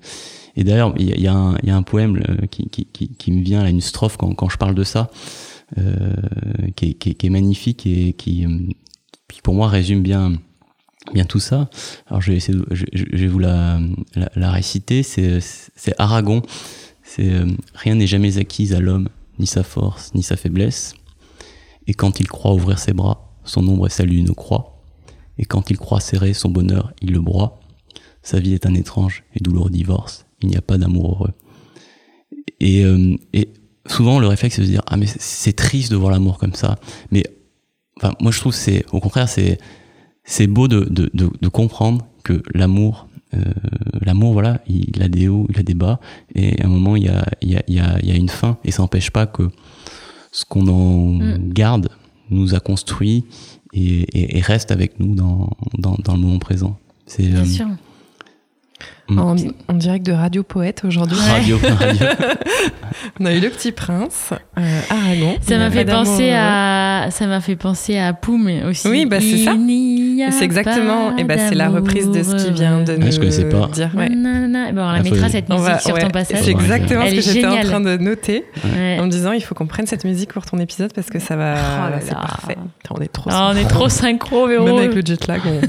[0.56, 2.68] et d'ailleurs, il y, a- il y, a un- il y a un poème qui,
[2.68, 5.10] qui, qui, qui me vient, là, une strophe quand, quand je parle de ça,
[6.76, 8.46] qui, est, magnifique et qui,
[9.42, 10.32] pour moi résume bien,
[11.12, 11.68] bien tout ça.
[12.06, 13.80] Alors je vais vous la,
[14.34, 15.02] la, réciter.
[15.02, 15.40] C'est,
[15.98, 16.42] Aragon.
[17.18, 19.08] Euh, rien n'est jamais acquis à l'homme,
[19.38, 20.94] ni sa force, ni sa faiblesse.
[21.86, 24.82] Et quand il croit ouvrir ses bras, son ombre et sa lune croient.
[25.36, 27.60] Et quand il croit serrer son bonheur, il le broie.
[28.22, 30.26] Sa vie est un étrange et douloureux divorce.
[30.40, 31.32] Il n'y a pas d'amour heureux.
[32.60, 33.50] Et, euh, et
[33.86, 36.54] souvent, le réflexe, c'est de se dire Ah, mais c'est- triste de voir l'amour comme
[36.54, 36.76] ça.
[37.10, 37.22] Mais
[37.98, 39.58] enfin, moi, je trouve c'est, au contraire, c'est,
[40.24, 43.40] c'est beau de, de, de, de comprendre que l'amour, euh,
[44.02, 46.00] l'amour, voilà, il a des hauts, il a des bas.
[46.34, 48.12] Et à un moment, il y a, il y a, il y a, il y
[48.12, 48.56] a une fin.
[48.64, 49.50] Et ça n'empêche pas que
[50.32, 51.52] ce qu'on en Mm.
[51.52, 51.88] garde
[52.30, 53.24] nous a construit
[53.72, 56.78] et, et, et reste avec nous dans, dans, dans le moment présent.
[57.06, 57.66] C'est Bien euh, sûr.
[59.10, 59.36] En,
[59.68, 61.18] en direct de Radio Poète aujourd'hui.
[61.30, 62.06] radio, radio.
[63.20, 65.36] On a eu le petit prince, euh, Aragon.
[65.42, 68.88] Ça m'a fait penser à, ça m'a fait penser à Poum aussi.
[68.88, 69.52] Oui, bah, c'est ça.
[70.30, 71.16] C'est exactement.
[71.18, 73.66] Et ben c'est la reprise de ce qu'il vient de Ah, nous je connaissais pas.
[73.66, 73.90] dire.
[73.94, 74.08] ouais.
[74.08, 74.72] Nanana.
[74.72, 76.38] Bon, on la Ah, mettra cette musique va- sur ouais, ton passage.
[76.42, 78.98] C'est exactement Elle ce que j'étais en train de noter Ouais.
[79.00, 81.36] en me disant il faut qu'on prenne cette musique pour ton épisode parce que ça
[81.36, 81.54] va.
[81.56, 82.56] Oh c'est parfait.
[82.90, 83.28] On est trop.
[83.32, 83.68] Ah, on est synchro.
[83.80, 84.64] trop synchro, Véro.
[84.64, 85.40] Même avec le jet lag.
[85.44, 85.60] on-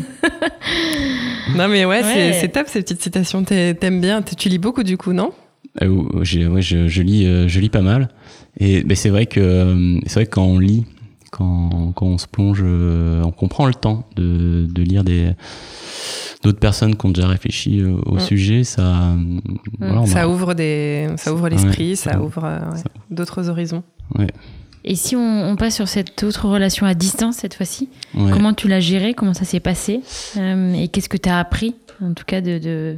[1.57, 2.37] non mais ouais, c'est- Ouais.
[2.39, 3.24] c'est top ces petites citations.
[3.25, 4.21] T'aimes bien.
[4.21, 5.31] Tu lis beaucoup du coup, non?
[5.81, 8.09] Euh, ouais, je, je lis, euh, je lis pas mal.
[8.59, 10.85] Et ben, c'est vrai que euh, c'est vrai que quand on lit,
[11.31, 15.31] quand, quand on se plonge, euh, on comprend le temps de, de lire des
[16.43, 18.19] d'autres personnes qui ont déjà réfléchi euh, au Mm.
[18.19, 18.63] sujet.
[18.63, 19.15] Ça, euh,
[19.79, 22.81] voilà, on Ça a- ouvre des, ça ouvre l'esprit, Ouais, ça, ça- ouvre euh, ouais,
[23.09, 23.83] d'autres horizons.
[24.87, 28.31] Et si on, on passe sur cette autre relation à distance cette fois-ci, ouais.
[28.31, 29.13] comment tu l'as gérée?
[29.15, 30.01] Comment ça s'est passé?
[30.37, 31.73] Euh, Et qu'est-ce que tu as appris,
[32.03, 32.97] en tout cas, de, de,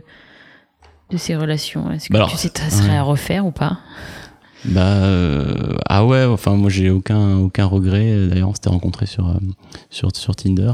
[1.12, 1.90] de ces relations?
[1.92, 2.98] Est-ce que Bah alors, tu sais que ça serait ouais.
[2.98, 3.80] à refaire ou pas?
[4.66, 8.28] Bah euh, ah ouais, enfin moi j'ai aucun aucun regret.
[8.28, 9.34] D'ailleurs on s'était rencontrés sur euh,
[9.92, 10.74] sur sur Tinder,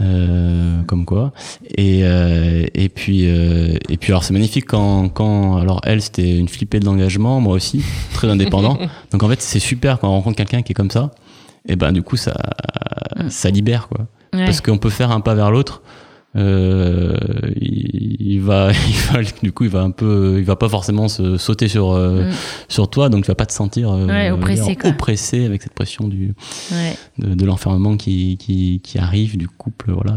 [0.00, 1.32] euh, comme quoi.
[1.76, 6.38] Et euh, et puis euh, et puis alors c'est magnifique quand quand alors elle c'était
[6.38, 7.84] une flippée de l'engagement, moi aussi
[8.14, 8.78] très indépendant.
[9.10, 11.10] Donc en fait c'est super quand on rencontre quelqu'un qui est comme ça.
[11.68, 12.34] Et ben du coup ça
[13.16, 13.30] Mm.
[13.30, 14.06] ça libère quoi.
[14.32, 14.44] Ouais.
[14.44, 15.82] Parce qu'on peut faire un pas vers l'autre.
[16.34, 17.14] Euh,
[17.60, 21.08] il, il va, il va, du coup, il va un peu, il va pas forcément
[21.08, 22.32] se sauter sur euh, Mm.
[22.68, 25.74] sur toi, donc tu vas pas te sentir euh, Ouais, oppressé, dire, oppressé avec cette
[25.74, 26.34] pression du
[26.72, 26.96] Ouais.
[27.18, 30.12] de, de l'enfermement qui, qui qui arrive du couple, voilà.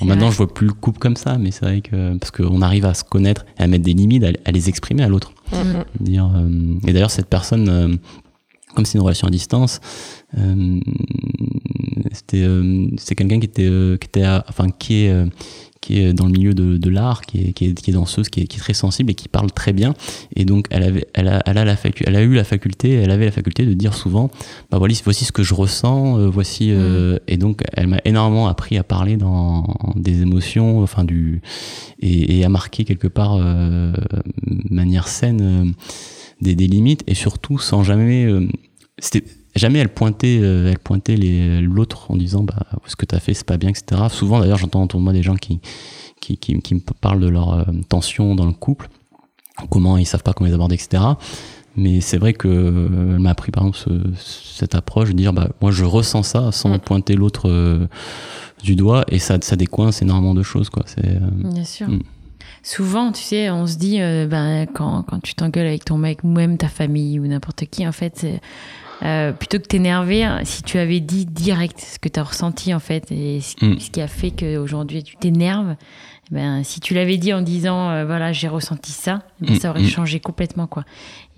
[0.00, 0.32] Bon, maintenant, vrai.
[0.32, 2.94] je vois plus le couple comme ça, mais c'est vrai que parce qu'on arrive à
[2.94, 5.32] se connaître et à mettre des limites, à, à les exprimer à l'autre.
[5.52, 5.84] Mhm.
[6.00, 7.98] Dire, euh, et d'ailleurs, cette personne,
[8.74, 9.80] comme c'est une relation à distance,
[12.12, 15.26] c'était euh, c'est quelqu'un qui était euh, qui était enfin qui est euh,
[15.80, 18.30] qui est dans le milieu de, de l'art, qui est, qui, est, qui est danseuse,
[18.30, 19.92] qui est, qui est très sensible et qui parle très bien.
[20.34, 22.92] Et donc, elle, avait, elle, a, elle, a la facu elle a eu la faculté,
[22.92, 24.30] elle avait la faculté de dire souvent,
[24.70, 26.70] bah voici, voici ce que je ressens, euh, voici.
[26.70, 31.42] euh, Et donc, elle m'a énormément appris à parler dans des émotions, enfin du
[32.00, 33.92] et, et à marquer quelque part, euh,
[34.46, 35.74] de manière saine,
[36.40, 38.26] des, des limites et surtout sans jamais.
[38.98, 39.24] c'était
[39.54, 43.46] jamais elle pointait euh, elle pointait l'autre en disant bah ce que t'as fait c'est
[43.46, 45.60] pas bien etc souvent d'ailleurs j'entends autour de moi des gens qui
[46.20, 48.88] qui, qui, qui me parlent de leur euh, tension dans le couple
[49.70, 51.02] comment ils savent pas comment les aborder etc
[51.76, 53.78] mais c'est vrai que euh, elle m'a appris par exemple
[54.16, 56.78] ce- cette approche de dire bah moi je ressens ça sans Mm.
[56.80, 57.86] pointer l'autre euh,
[58.62, 61.88] du doigt et ça ça décoince énormément de choses quoi c'est Bien sûr.
[61.88, 62.00] Mm.
[62.62, 66.24] Souvent, tu sais, on se dit, euh, ben, quand, quand tu t'engueules avec ton mec,
[66.24, 68.24] ou même ta famille, ou n'importe qui, en fait,
[69.02, 72.72] euh, plutôt que t'énerver, hein, si tu avais dit direct ce que tu as ressenti,
[72.74, 73.80] en fait, et ce, Mm.
[73.80, 75.76] ce qui a fait qu'aujourd'hui tu t'énerves,
[76.30, 79.58] ben, si tu l'avais dit en disant, euh, voilà, j'ai ressenti ça, eh ben, Mm,
[79.58, 79.88] ça aurait mm.
[79.88, 80.84] changé complètement, quoi.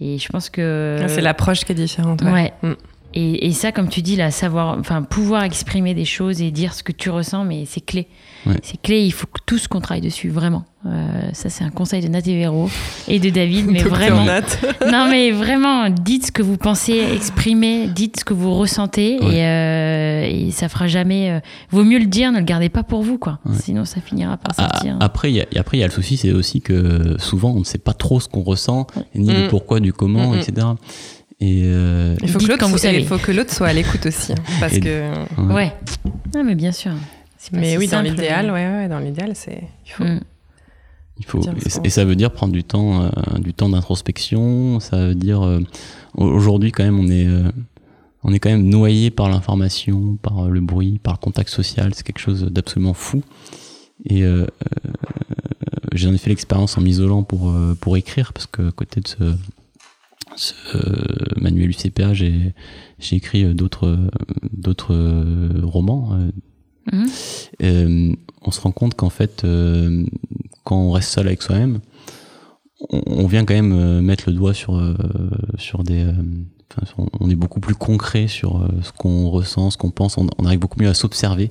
[0.00, 0.98] Et je pense que.
[1.02, 2.22] Ah, C'est l'approche qui est différente.
[2.22, 2.52] ouais.
[2.62, 2.76] Ouais.
[3.19, 6.75] Et, et ça, comme tu dis, là, savoir, enfin, pouvoir exprimer des choses et dire
[6.75, 8.09] ce que tu ressens, mais c'est clé.
[8.45, 8.57] Ouais.
[8.62, 10.64] C'est clé, il faut que tous qu'on travaille dessus, vraiment.
[10.85, 12.69] Euh, ça, c'est un conseil de Nat et Véro
[13.09, 14.25] et de David, mais vraiment.
[14.25, 14.43] Nat.
[14.93, 19.37] non, mais vraiment, dites ce que vous pensez, exprimez, dites ce que vous ressentez, Ouais.
[19.37, 21.31] et, euh, et ça fera jamais.
[21.31, 21.41] euh,
[21.71, 23.39] vaut mieux le dire, ne le gardez pas pour vous, quoi.
[23.47, 23.57] Ouais.
[23.61, 24.97] Sinon, ça finira par Ah, sortir.
[25.01, 27.51] Après, il y a, et après, il y a le souci, c'est aussi que souvent,
[27.53, 29.49] on ne sait pas trop ce qu'on ressent, ni le Mm.
[29.49, 30.39] pourquoi, du comment, Mm, mm.
[30.39, 30.67] etc.
[31.41, 32.99] Et euh, Il faut que l'autre soit- savez.
[33.01, 34.32] il faut que l'autre soit à l'écoute aussi.
[34.32, 35.11] hein, parce Et- que.
[35.43, 35.55] ouais.
[35.55, 35.72] Ouais.
[36.34, 36.93] Non, mais bien sûr.
[37.53, 39.62] Mais si oui, dans l'idéal, mais- ouais, ouais, dans l'idéal, c'est.
[39.87, 40.05] Il faut.
[40.05, 40.20] Mm.
[41.18, 41.80] Il faut, Dire et, ça.
[41.84, 44.80] et ça veut dire prendre du temps, euh, du temps d'introspection.
[44.80, 45.61] Ça veut dire euh,
[46.14, 47.51] au- aujourd'hui quand même on est, euh,
[48.22, 51.93] on est quand même noyé par l'information, par le bruit, par le contact social.
[51.95, 53.22] C'est quelque chose d'absolument fou.
[54.05, 54.91] Et euh, euh,
[55.95, 59.09] j'en ai fait l'expérience en m'isolant pour euh, pour écrire parce que à côté de
[59.09, 59.16] ce,
[60.37, 61.05] ce euh,
[61.41, 62.55] manuel UCPA, j'ai
[63.12, 64.09] écrit euh, d'autres euh,
[64.53, 64.95] d'autres
[65.62, 66.16] romans.
[66.93, 67.07] Mhm.
[67.62, 68.12] euh,
[68.43, 70.05] on se rend compte qu'en fait, euh,
[70.64, 71.80] quand on reste seul avec soi-même,
[72.91, 74.80] on, on vient quand même euh, mettre le doigt sur,
[75.59, 76.07] sur des.
[76.84, 80.16] sur- on est beaucoup plus concret sur ce qu'on ressent, ce qu'on pense.
[80.18, 81.51] On, on arrive beaucoup mieux à s'observer,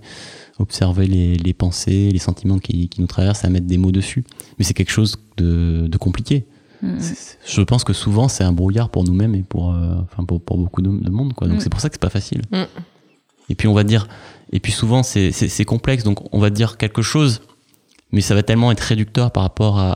[0.60, 4.24] observer les, les pensées, les sentiments qui, qui nous traversent, à mettre des mots dessus.
[4.58, 6.46] Mais c'est quelque chose de, de compliqué.
[6.82, 6.98] Mm.
[7.46, 10.58] Je pense que souvent c'est un brouillard pour nous-mêmes et pour, euh, enfin pour, pour
[10.58, 11.34] beaucoup de, de monde.
[11.34, 11.48] Quoi.
[11.48, 11.62] Donc Mm.
[11.62, 12.42] c'est pour ça que c'est pas facile.
[12.52, 12.64] Mm.
[13.50, 14.08] Et puis on va dire,
[14.52, 17.42] et puis souvent c'est complexe, donc on va dire quelque chose,
[18.12, 19.96] mais ça va tellement être réducteur par rapport à,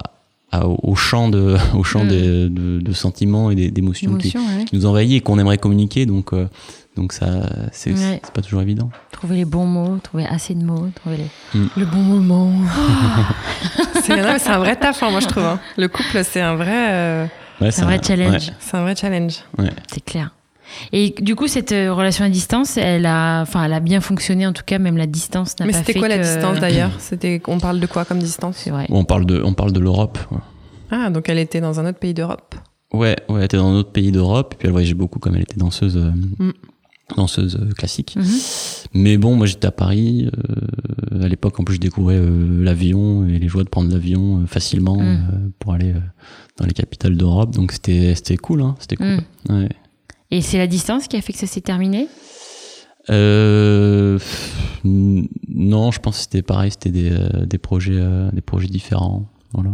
[0.51, 4.65] à- au champ de, au champ de, de- de sentiments et des- d'émotions qui, ouais.
[4.65, 6.05] qui nous envahit et qu'on aimerait communiquer.
[6.05, 6.47] Donc euh,
[6.99, 7.27] donc ça
[7.71, 8.19] c'est Ouais.
[8.23, 8.89] c'est pas toujours évident.
[9.11, 11.59] Trouver les bons mots, trouver assez de mots, trouver les.
[11.77, 12.51] Le bon moment.
[14.09, 15.43] mais c'est un vrai taf, hein, moi, je trouve.
[15.43, 15.59] hein.
[15.77, 16.91] Le couple, c'est un vrai.
[16.91, 17.25] euh,
[17.61, 18.51] Ouais, C'est un vrai challenge.
[18.59, 19.39] C'est un vrai challenge.
[19.93, 20.31] C'est clair.
[20.93, 24.45] Et du coup, cette euh, relation à distance, elle a, enfin, elle a bien fonctionné.
[24.45, 26.91] En tout cas, même la distance n'a Mais pas c'était fait quoi la distance d'ailleurs?
[26.99, 28.57] C'était, on parle de quoi comme distance?
[28.57, 28.85] C'est vrai.
[28.89, 30.19] On parle de on parle de l'Europe.
[30.91, 32.55] Ah, donc elle était dans un autre pays d'Europe?
[32.93, 35.35] Ouais, ouais, elle était dans un autre pays d'Europe, et puis elle voyageait beaucoup comme
[35.35, 36.11] elle était danseuse, euh,
[36.43, 36.51] Mm.
[37.15, 38.15] Danseuse euh, classique.
[38.15, 38.25] Mhm.
[38.93, 40.29] Mais bon, moi j'étais à Paris,
[41.11, 44.41] euh, à l'époque en plus je découvrais euh, l'avion et les joies de prendre l'avion
[44.41, 45.01] euh, facilement Mm.
[45.01, 45.99] euh, pour aller euh,
[46.57, 49.19] dans les capitales d'Europe, donc c'était c'était cool, hein, c'était cool.
[49.49, 49.53] Mm.
[49.53, 49.69] Ouais.
[50.31, 52.07] Et c'est la distance qui a fait que ça s'est terminé?
[53.09, 54.19] Euh,
[54.83, 57.11] non, je pense que c'était pareil, c'était des,
[57.45, 57.99] des projets
[58.33, 59.73] des projets différents, voilà.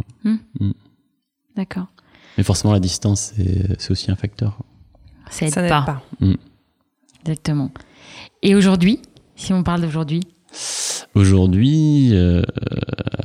[1.55, 1.87] D'accord.
[2.37, 4.59] Mais forcément la distance c'est c'est aussi un facteur.
[5.29, 5.81] Ça aide Ça n'aide pas.
[5.81, 6.03] pas.
[7.25, 7.71] Exactement.
[8.43, 8.99] Et aujourd'hui,
[9.35, 10.21] si on parle d'aujourd'hui,
[11.15, 12.41] Aujourd'hui, euh,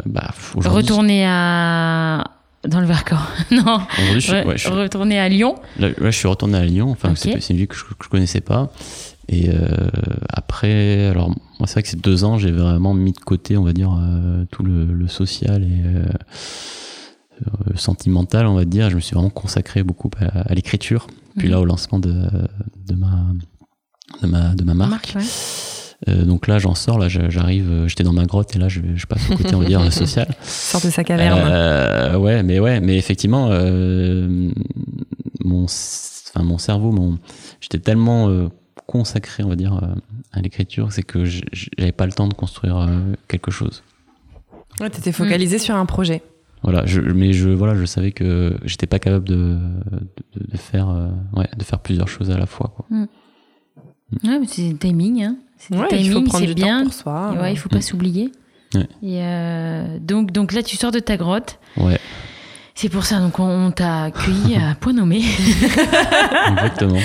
[0.07, 2.24] bah, aujourd'hui, retourner à
[2.68, 3.28] dans le Vercors.
[3.51, 3.80] non.
[4.14, 5.57] je, suis- Re- ouais, je suis- Retourner à Lyon.
[5.78, 6.90] Là, là, je suis retourné à Lyon.
[6.90, 8.70] Enfin, c'est une ville que je, je connaissais pas.
[9.28, 9.55] Et euh,
[10.28, 13.62] après, alors moi, c'est vrai que ces deux ans, j'ai vraiment mis de côté, on
[13.64, 16.05] va dire, euh, tout le, le social et euh,
[17.46, 18.90] euh, sentimental, on va dire.
[18.90, 21.07] Je me suis vraiment consacré beaucoup à, à l'écriture.
[21.38, 21.55] Puis Mhm.
[21.55, 23.24] là, au lancement de, de ma
[24.22, 25.12] de ma de ma marque.
[25.16, 25.22] Ouais.
[26.08, 26.98] Euh, donc là, j'en sors.
[26.98, 27.70] Là, j'arrive.
[27.70, 29.92] euh, J'étais dans ma grotte et là, je, je passe au côté, on va dire,
[29.92, 30.28] social.
[30.42, 31.38] Sors de sa caverne.
[31.44, 34.50] Euh, ouais, mais ouais, mais effectivement, euh,
[35.44, 37.18] mon, enfin, mon cerveau, mon,
[37.61, 38.48] j'étais tellement euh,
[38.86, 39.86] consacré, on va dire, euh,
[40.32, 42.88] à l'écriture, c'est que j'avais pas le temps de construire euh,
[43.28, 43.82] quelque chose.
[44.80, 46.22] Ouais, t'étais focalisé sur un projet.
[46.62, 49.58] Voilà, je, mais je, voilà, je savais que j'étais pas capable de,
[50.36, 52.72] de, de faire, euh, ouais, de faire plusieurs choses à la fois.
[52.74, 52.86] Quoi.
[54.24, 55.22] Ouais, mais c'est le timing.
[55.24, 55.36] Hein.
[55.58, 56.78] C'est le Ouais, il faut timing, prendre du bien.
[56.78, 57.34] temps pour soi.
[57.34, 57.82] Et ouais, il faut pas Mm.
[57.82, 58.32] s'oublier.
[58.74, 58.88] Ouais.
[59.02, 61.58] Et euh, donc, donc là, tu sors de ta grotte.
[61.76, 61.98] Ouais,
[62.81, 65.18] C'est pour ça, donc on, on t'a accueilli à Point Nommé.
[66.51, 66.99] exactement.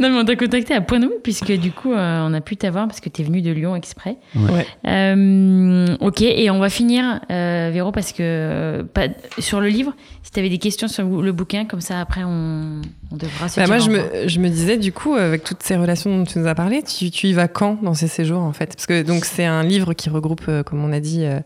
[0.00, 2.56] non, mais on t'a contacté à Point Nommé, puisque du coup, euh, on a pu
[2.56, 4.16] t'avoir parce que t'es venu de Lyon exprès.
[4.34, 4.66] Ouais.
[4.88, 9.06] Euh, ok, et on va finir, euh, Véro, parce que euh, pas,
[9.38, 9.94] sur le livre,
[10.24, 12.82] si tu avais des questions sur le bouquin, comme ça après on,
[13.12, 15.76] on devra se Bah, moi, je me, je me disais, du coup, avec toutes ces
[15.76, 18.52] relations dont tu nous as parlé, tu, tu y vas quand dans ces séjours, en
[18.52, 18.74] fait?
[18.74, 21.38] Parce que donc c'est un livre qui regroupe, euh, comme on a dit, euh,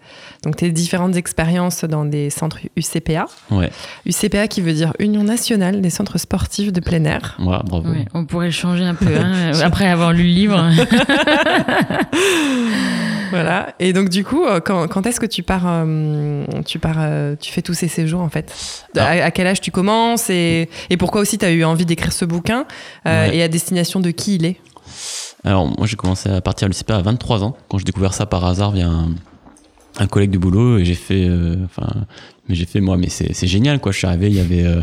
[0.45, 3.27] donc tes différentes expériences dans des centres UCPA.
[3.51, 3.71] Ouais,
[4.07, 7.37] UCPA qui veut dire Union nationale des centres sportifs de plein air.
[7.39, 7.89] voilà, bravo.
[7.91, 10.71] Ouais, on pourrait le changer un peu, hein, après avoir lu le livre.
[13.31, 13.75] Voilà.
[13.79, 17.37] Et donc, du coup, euh, quand, quand est-ce que tu pars, euh, tu pars, euh,
[17.41, 18.53] tu fais tous ces séjours, en fait?
[18.97, 19.05] Ah.
[19.07, 22.13] à, à quel âge tu commences et, et pourquoi aussi tu as eu envie d'écrire
[22.13, 22.65] ce bouquin
[23.07, 23.37] euh, Ouais.
[23.37, 24.57] et à destination de qui il est?
[25.45, 28.27] Alors, moi, j'ai commencé à partir du CPA à 23 ans, quand j'ai découvert ça
[28.27, 29.11] par hasard via un,
[30.01, 32.07] un collègue de boulot, et j'ai fait, euh, enfin,
[32.49, 33.93] mais j'ai fait, moi, mais c'est génial, quoi.
[33.93, 34.81] Je suis arrivé, il y avait, euh,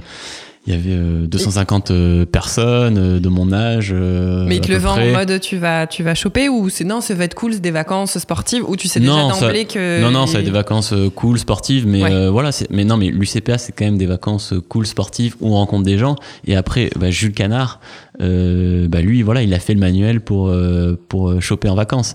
[0.68, 3.92] il y avait euh, 250 euh, personnes euh, de mon âge.
[3.94, 5.10] euh, Mais il à te le peu vend près.
[5.16, 7.62] en mode tu vas, tu vas choper ou c'est non, ça va être cool, c'est
[7.62, 10.02] des vacances sportives ou tu sais déjà Non, ça- d'emblée que.
[10.02, 12.12] Non, non, ça va être des vacances cool, sportives, mais Ouais.
[12.12, 15.56] euh, voilà, mais non, mais l'UCPA, c'est quand même des vacances cool, sportives, où on
[15.56, 16.16] rencontre des gens.
[16.46, 17.80] Et après, bah, Jules Canard,
[18.22, 22.14] euh, bah, lui, voilà, il a fait le manuel pour, euh, pour choper en vacances.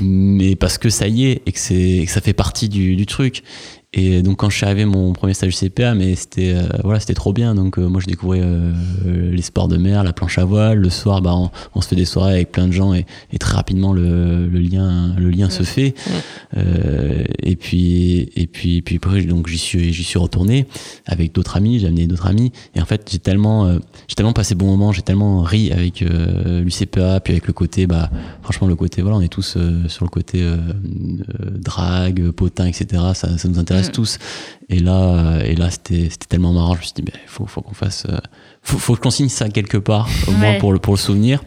[0.00, 2.96] Mais parce que ça y est, et que, c'est, et que ça fait partie du,
[2.96, 3.42] du truc.
[3.94, 7.12] Et donc quand je suis arrivé mon premier stage CPA, mais c'était euh, voilà, c'était
[7.12, 7.54] trop bien.
[7.54, 8.72] Donc euh, moi je découvrais euh,
[9.30, 10.78] les sports de mer, la planche à voile.
[10.78, 13.38] Le soir, bah on, on, se fait des soirées avec plein de gens et, et
[13.38, 15.94] très rapidement le, le, lien le lien se fait.
[16.56, 20.66] Euh, et puis et puis puis après donc j'y suis j'y suis retourné
[21.04, 21.78] avec d'autres amis.
[21.78, 23.70] J'ai amené d'autres amis et en fait j'ai tellement
[24.08, 28.10] j'ai tellement passé bon moment, j'ai tellement ri avec l'UCPA puis avec le côté bah
[28.40, 30.42] franchement le côté voilà on est tous sur le côté
[31.58, 33.02] drague, potin etc.
[33.14, 34.18] Ça, ça nous intéresse tous.
[34.68, 36.74] Et là, et là, c'était, tellement marrant.
[36.74, 38.18] Je me suis dit, il faut, faut qu'on fasse, euh,
[38.62, 41.42] faut, faut qu'on signe ça quelque part, au moins pour le, pour le souvenir.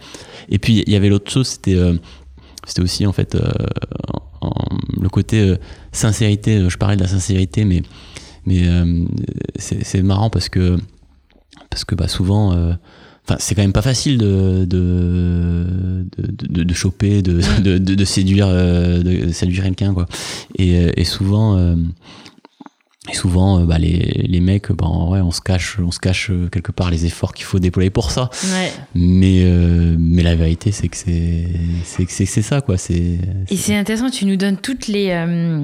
[0.50, 1.96] Et puis, il y avait l'autre chose, c'était, euh,
[2.66, 3.52] c'était aussi, en fait, euh,
[4.42, 4.54] en,
[5.00, 5.56] le côté
[5.92, 6.70] sincérité.
[6.70, 7.82] Je parlais de la sincérité, mais,
[8.46, 8.64] mais
[9.56, 10.78] c'est, c'est marrant parce que,
[11.70, 12.76] parce que, bah, souvent,
[13.28, 18.48] Enfin, c'est quand même pas facile de de de, de, choper, de, de, de, séduire,
[18.48, 20.06] de séduire quelqu'un quoi.
[20.58, 21.76] Et, et souvent,
[23.12, 26.32] et souvent, euh, bah, les, les mecs, bah, ouais, on se cache, on se cache
[26.32, 28.30] euh, quelque part les efforts qu'il faut déployer pour ça.
[28.46, 28.72] Ouais.
[28.96, 31.48] Mais, euh, mais la vérité, c'est que c'est,
[31.84, 32.78] c'est, c'est, c'est ça, quoi.
[32.78, 33.20] C'est,
[33.50, 35.62] Et c'est intéressant, tu nous donnes toutes les, euh,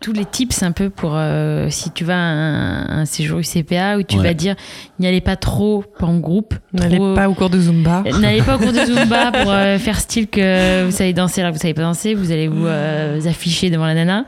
[0.00, 3.98] tous les tips un peu pour euh, si tu vas à un, un séjour UCPA
[3.98, 4.22] où tu Ouais.
[4.22, 4.54] vas dire
[5.00, 6.54] n'y allez pas trop en groupe.
[6.72, 8.04] N'allez trop- pas au cours de Zumba.
[8.20, 11.52] N'allez pas au cours de Zumba pour euh, faire style que vous savez danser alors
[11.52, 14.24] que vous savez pas danser, vous allez vous, euh, vous afficher devant la nana.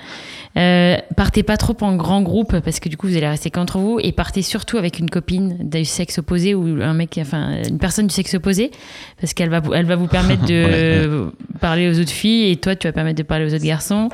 [0.57, 3.79] Euh, partez pas trop en grand groupe parce que du coup vous allez rester qu'entre
[3.79, 7.79] vous et partez surtout avec une copine du sexe opposé ou un mec, enfin une
[7.79, 8.73] personne du sexe opposé
[9.21, 12.75] parce qu'elle va, vous- elle va vous permettre de parler aux autres filles et toi
[12.75, 14.09] tu vas permettre de parler aux autres garçons.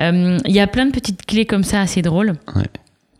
[0.00, 2.64] Euh, Il y a plein de petites clés comme ça assez drôles Ouais.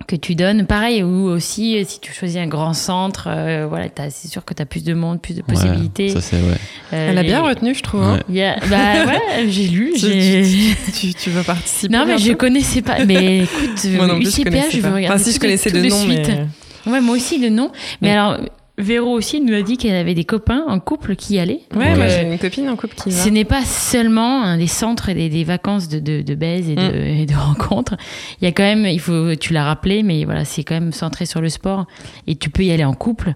[0.08, 0.66] que tu donnes.
[0.66, 4.52] Pareil, ou aussi euh, si tu choisis un grand centre, euh, voilà, c'est sûr que
[4.54, 6.08] tu as plus de monde, plus de Ouais, possibilités.
[6.10, 6.56] ça, c'est, ouais.
[6.92, 8.02] Euh, Elle a bien retenu, je trouve.
[8.02, 8.20] hein.
[8.28, 8.56] Ouais.
[8.68, 9.92] bah ouais, j'ai lu.
[9.94, 13.04] Tu, j'ai- tu, tu veux participer Non, mais je connaissais pas.
[13.04, 15.06] Mais écoute, Moi non plus, je UCPA, connaissais je veux regarder.
[15.14, 16.28] Enfin, si je tout de- connaissais tout de de nom, suite.
[16.28, 16.90] mais...
[16.92, 17.70] Ouais, moi aussi, le nom.
[18.00, 18.14] Mais Ouais.
[18.14, 18.38] alors,
[18.78, 21.60] Véro aussi nous a dit qu'elle avait des copains en couple qui y allaient.
[21.76, 23.16] Ouais, moi euh, j'ai une copine en couple qui va.
[23.22, 26.70] ce n'est pas seulement hein, des centres et des, des vacances de, de, de baise
[26.70, 27.20] et de, Mm.
[27.20, 27.96] et de rencontres.
[28.40, 30.92] Il y a quand même, il faut, tu l'as rappelé, mais voilà, c'est quand même
[30.92, 31.86] centré sur le sport
[32.26, 33.34] et tu peux y aller en couple.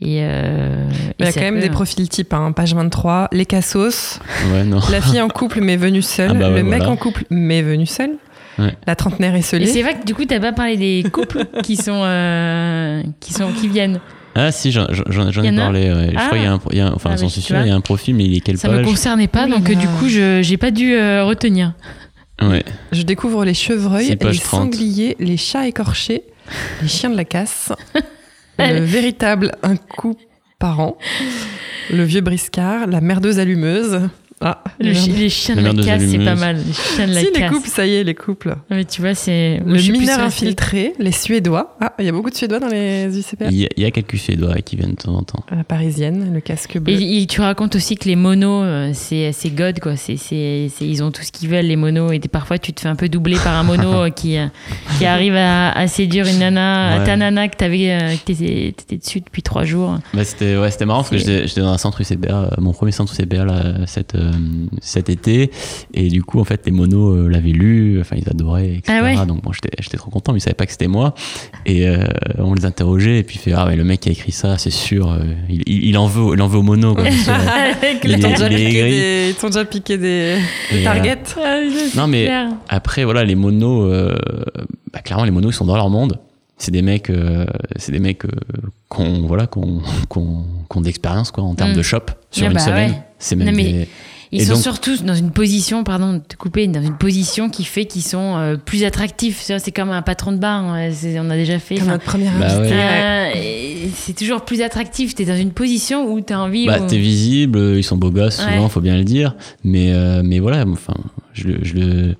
[0.00, 0.86] Et, euh,
[1.18, 4.20] Il y et a quand même peut- des profils types, hein, page 23, les cassos,
[4.52, 4.78] Ouais, non.
[4.90, 6.92] la fille en couple mais venue seule, Ah bah ouais, le mec voilà.
[6.92, 8.12] en couple mais venu seul,
[8.58, 8.74] Ouais.
[8.86, 9.66] la trentenaire Et esselée.
[9.66, 13.52] c'est vrai que du coup, t'as pas parlé des couples qui sont, euh, qui sont,
[13.52, 14.00] qui viennent.
[14.40, 15.92] Ah, si, j'en, ai en a parlé.
[15.92, 16.10] ouais.
[16.12, 16.26] Je Ah.
[16.26, 17.60] crois qu'il y a un, pro- il y a un- enfin, Ah, j'en suis sûr,
[17.60, 19.50] il y a un profil, mais il est quelle Ça me page concernait pas, Oui,
[19.50, 21.72] donc euh, du coup, je j'ai pas dû euh, retenir.
[22.40, 22.64] Ouais.
[22.92, 24.72] Je découvre les chevreuils, les page 30.
[24.74, 26.22] sangliers, les chats écorchés,
[26.82, 27.72] les chiens de la casse,
[28.60, 30.16] le véritable un coup
[30.60, 30.98] par an,
[31.92, 34.08] le vieux briscard, la merdeuse allumeuse.
[34.40, 36.56] Ah, Le chi- les chiens de La casse, c'est pas mal.
[36.64, 38.56] Les chiens de la si, les couples, ça y est, les couples.
[38.70, 39.60] Mais tu vois, c'est.
[39.66, 41.76] Le mineur infiltré, les Suédois.
[41.80, 43.46] Ah, il y a beaucoup de Suédois dans les UCPA.
[43.50, 45.44] Il y, a, il y a quelques Suédois qui viennent de temps en temps.
[45.50, 46.94] La parisienne, le casque bleu.
[46.94, 49.96] Et, et tu racontes aussi que les monos, euh, c'est c'est God, quoi.
[49.96, 52.12] C'est c'est- c'est- ils ont tout ce qu'ils veulent, les monos.
[52.12, 54.46] Et parfois, tu te fais un peu doubler par un mono euh, qui, euh,
[54.98, 57.04] qui arrive à, à séduire une nana, Ouais.
[57.04, 59.98] ta nana que t'avais, que t'étais dessus depuis trois jours.
[60.14, 62.92] Bah, c'était ouais, c'était marrant parce que j'étais dans un centre UCBA, euh, mon premier
[62.92, 64.27] centre UCBA là, cet, euh,
[64.80, 65.50] cet été,
[65.94, 68.98] et du coup en fait les monos euh, l'avaient lu, enfin ils adoraient, etc.
[69.00, 71.14] Ah ouais Donc moi j'étais j'étais trop content, mais ils savaient pas que c'était moi,
[71.66, 72.04] et euh,
[72.38, 74.58] on les interrogeait, et puis il fait ah ouais le mec qui a écrit ça,
[74.58, 75.18] c'est sûr, euh,
[75.48, 76.94] il, il, il en veut, il en veut aux monos.
[76.94, 77.04] Quoi.
[77.08, 77.18] Ils
[78.04, 80.36] Il t'ont déjà, piqué des- ils t'ont déjà piqué des,
[80.70, 81.18] des Et, euh, targets.
[81.96, 82.28] Non, mais-
[82.68, 84.16] Après voilà les monos, euh,
[84.92, 86.18] bah, clairement les monos ils sont dans leur monde.
[86.60, 88.30] C'est des mecs, euh, c'est des mecs euh,
[88.88, 91.76] qu'on voilà qu'on qu'on qu'on d'expérience quoi en termes Mm.
[91.76, 92.00] de shop
[92.32, 92.90] sur Ah une bah semaine.
[92.90, 92.98] ouais.
[93.20, 93.88] C'est même Non, mais- des-
[94.30, 97.48] Ils Et sont donc- surtout dans une position, pardon de te couper, dans une position
[97.48, 99.42] qui fait qu'ils sont euh, plus attractifs.
[99.46, 101.76] Tu C'est comme un patron de bar, hein, on a déjà fait.
[101.76, 102.70] Comme notre première Bah ouais.
[102.72, 105.14] euh, c'est toujours plus attractif.
[105.14, 106.66] Tu es dans une position où tu as envie.
[106.66, 108.68] Bah, où- t'es visible, ils sont beaux gosses, souvent, Ouais.
[108.68, 109.34] faut bien le dire.
[109.64, 110.94] Mais, euh, mais voilà, enfin,
[111.32, 112.14] je, le- je le,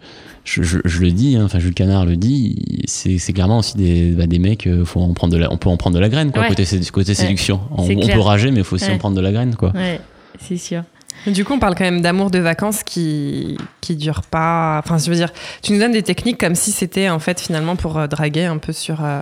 [0.44, 2.56] je, je- je le dis, hein, enfin, Jules Canard le dit,
[2.86, 5.76] c'est clairement aussi des, bah, des mecs, faut en prendre de la, on peut en
[5.76, 6.48] prendre de la graine, quoi, Ouais.
[6.48, 7.60] côté, sé- côté séduction.
[7.76, 8.94] On, peut rager, mais il faut aussi Ouais.
[8.94, 9.72] en prendre de la graine, quoi.
[9.74, 10.00] Ouais,
[10.40, 10.84] c'est sûr.
[11.32, 14.80] Du coup, on parle quand même d'amour de vacances qui qui dure pas.
[14.84, 17.76] Enfin, je veux dire, tu nous donnes des techniques comme si c'était en fait finalement
[17.76, 19.20] pour euh, draguer un peu sur euh,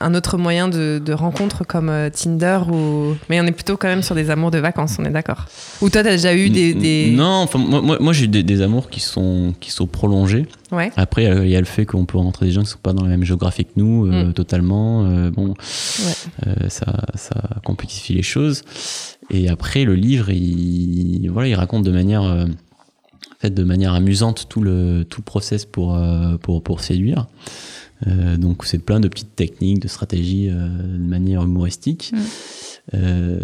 [0.00, 3.16] un autre moyen de, de rencontre comme euh, Tinder ou.
[3.30, 5.46] Mais on est plutôt quand même sur des amours de vacances, on est d'accord.
[5.80, 7.12] Ou toi, t'as déjà eu des.
[7.16, 10.46] Non, enfin, moi, moi, j'ai eu des, des amours qui sont, qui sont prolongés.
[10.72, 10.90] Ouais.
[10.96, 12.68] Après, il y a- il y, a le fait qu'on peut rencontrer des gens qui
[12.70, 14.32] sont pas dans la même géographie que nous, euh, Mm.
[14.32, 15.04] totalement.
[15.06, 15.54] euh, bon,
[16.46, 18.62] euh, ça, ça complexifie les choses.
[19.30, 22.46] Et après, le livre, il, voilà, il raconte de manière
[23.40, 25.98] fait de manière amusante tout le tout le process pour
[26.42, 27.26] pour pour séduire.
[28.06, 32.12] Euh, donc c'est plein de petites techniques, de stratégies euh, de manière humoristique.
[32.14, 32.18] Mm.
[32.94, 33.40] Euh,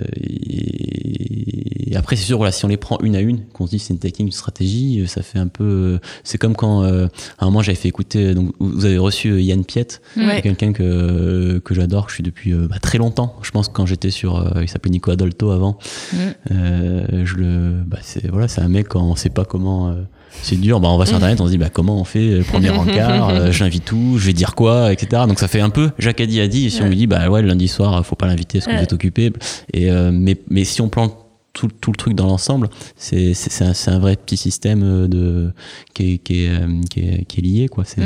[0.56, 3.70] et, et après c'est sûr voilà si on les prend une à une, qu'on se
[3.72, 5.64] dit c'est une technique, une stratégie, euh, ça fait un peu.
[5.64, 7.06] euh, C'est comme quand euh,
[7.38, 10.42] à un moment j'avais fait écouter donc vous avez reçu Yann Piette, Ouais.
[10.42, 13.36] quelqu'un que que j'adore, que je suis depuis bah, très longtemps.
[13.42, 15.78] Je pense que quand j'étais sur, euh, il s'appelait Nico Adolto avant.
[16.12, 16.16] Mm.
[16.52, 19.94] Euh, je le, bah, c'est voilà, c'est un mec quand on sait pas comment.
[20.32, 22.38] Euh, c'est dur, bah on va sur internet, on se dit bah comment on fait
[22.38, 25.22] le premier encart, euh, j'invite tout, je vais dire quoi, etc.
[25.28, 25.90] Donc ça fait un peu.
[25.98, 28.26] Jacques a dit, et si on lui dit bah ouais le lundi soir faut pas
[28.26, 29.32] l'inviter parce que vous êtes occupé.
[29.72, 31.16] Et euh, mais mais si on plante
[31.52, 35.52] tout, tout le truc dans l'ensemble, c'est un, un vrai petit système euh, de
[35.94, 37.84] qui est qui est, euh, qui est, qui est lié quoi.
[37.84, 38.00] C'est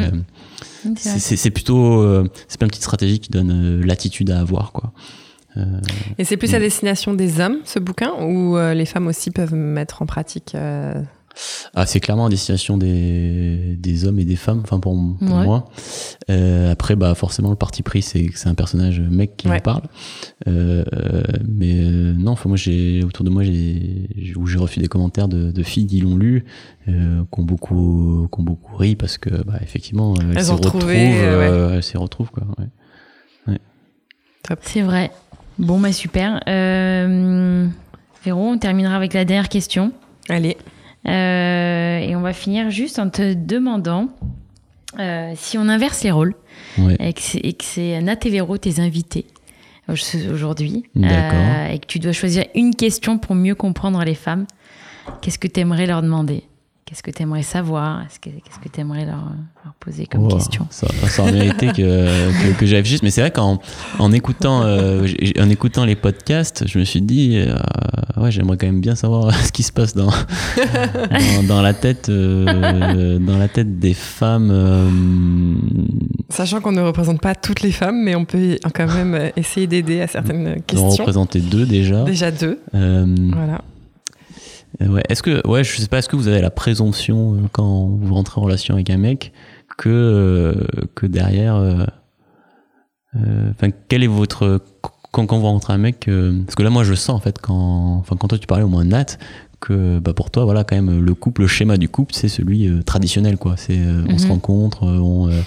[0.84, 0.94] Mm.
[1.46, 3.50] euh, plutôt euh, c'est plein de petites stratégies qui donnent
[3.80, 4.92] euh, l'attitude à avoir quoi.
[5.56, 5.64] Euh,
[6.18, 6.62] Et c'est plus à Mm.
[6.62, 10.94] destination des hommes, ce bouquin, ou euh, les femmes aussi peuvent mettre en pratique euh,
[11.74, 15.44] Ah, c'est clairement à destination des, des hommes et des femmes, enfin pour, pour Ouais.
[15.44, 15.68] moi.
[16.30, 19.56] Euh, après, bah forcément, le parti pris, c'est que c'est un personnage mec qui Ouais.
[19.56, 19.82] en parle.
[20.48, 20.84] Euh,
[21.46, 24.88] mais euh, non, enfin moi, j'ai autour de moi, j'ai j'ai- où j'ai reçu des
[24.88, 26.44] commentaires de, de filles qui l'ont lu,
[26.88, 30.74] euh, qui ont beaucoup, qui ont beaucoup ri parce que, bah, effectivement, elles, s'y retrouvent,
[30.74, 32.44] retrouvé, euh, euh, elles s'y retrouvent quoi.
[32.58, 32.66] ouais.
[34.62, 35.10] C'est vrai.
[35.58, 36.40] Bon, bah super.
[36.48, 37.66] Euh,
[38.24, 39.92] Véro, on terminera avec la dernière question.
[40.28, 40.56] Allez,
[41.08, 44.08] et on va finir juste en te demandant
[44.98, 46.34] euh, si on inverse les rôles
[46.78, 46.96] Ouais.
[47.00, 49.26] et que c'est- Nat et Véro tes invités
[49.88, 49.92] au-
[50.32, 50.84] aujourd'hui.
[50.96, 54.46] Euh, et que tu dois choisir une question pour mieux comprendre les femmes.
[55.20, 56.42] Qu'est-ce que tu aimerais leur demander?
[56.86, 58.02] Qu'est-ce que tu aimerais savoir?
[58.02, 59.24] Est-ce que- Qu'est-ce que tu aimerais leur,
[59.64, 60.68] leur poser comme question?
[60.70, 61.72] Ça, ça aurait mérité que,
[62.52, 63.02] que, que j'aille juste.
[63.02, 63.58] Mais c'est vrai qu'en
[63.98, 65.04] en écoutant, euh,
[65.40, 67.56] en écoutant les podcasts, je me suis dit, euh,
[68.22, 72.08] ouais, j'aimerais quand même bien savoir ce qui se passe dans, dans, dans la tête,
[72.08, 74.50] euh, dans la tête des femmes.
[74.52, 74.88] euh,
[76.28, 80.02] sachant qu'on ne représente pas toutes les femmes, mais on peut quand même essayer d'aider
[80.02, 80.88] à certaines questions.
[80.90, 82.04] représenter deux déjà.
[82.04, 83.60] Déjà deux, Euh, voilà.
[84.82, 85.02] Euh, Ouais.
[85.08, 88.14] Est-ce que, ouais, je sais pas, est-ce que vous avez la présomption euh, quand vous
[88.14, 89.32] rentrez en relation avec un mec
[89.78, 90.54] que euh,
[90.94, 91.86] que derrière,
[93.14, 94.60] enfin, quel est votre
[95.12, 96.10] quand, quand vous rencontrez un mec,
[96.44, 98.68] parce que là, moi, je sens en fait quand, enfin, quand toi tu parlais au
[98.68, 99.16] moins Nat,
[99.60, 102.68] que bah, pour toi, voilà, quand même, le couple, le schéma du couple, c'est celui
[102.68, 103.54] euh, traditionnel, quoi.
[103.56, 104.30] C'est euh, on se Mhm.
[104.32, 105.40] rencontre, euh, on, euh,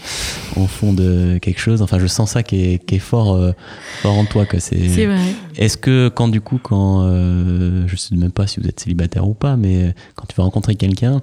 [0.57, 1.01] on fonde
[1.41, 1.81] quelque chose.
[1.81, 3.39] Enfin, je sens ça qui est, qui est fort,
[4.01, 4.59] fort en toi, quoi.
[4.59, 5.19] C'est C'est vrai.
[5.57, 9.33] est-ce que quand du coup, quand je sais même pas si vous êtes célibataire ou
[9.33, 11.21] pas, mais quand tu vas rencontrer quelqu'un,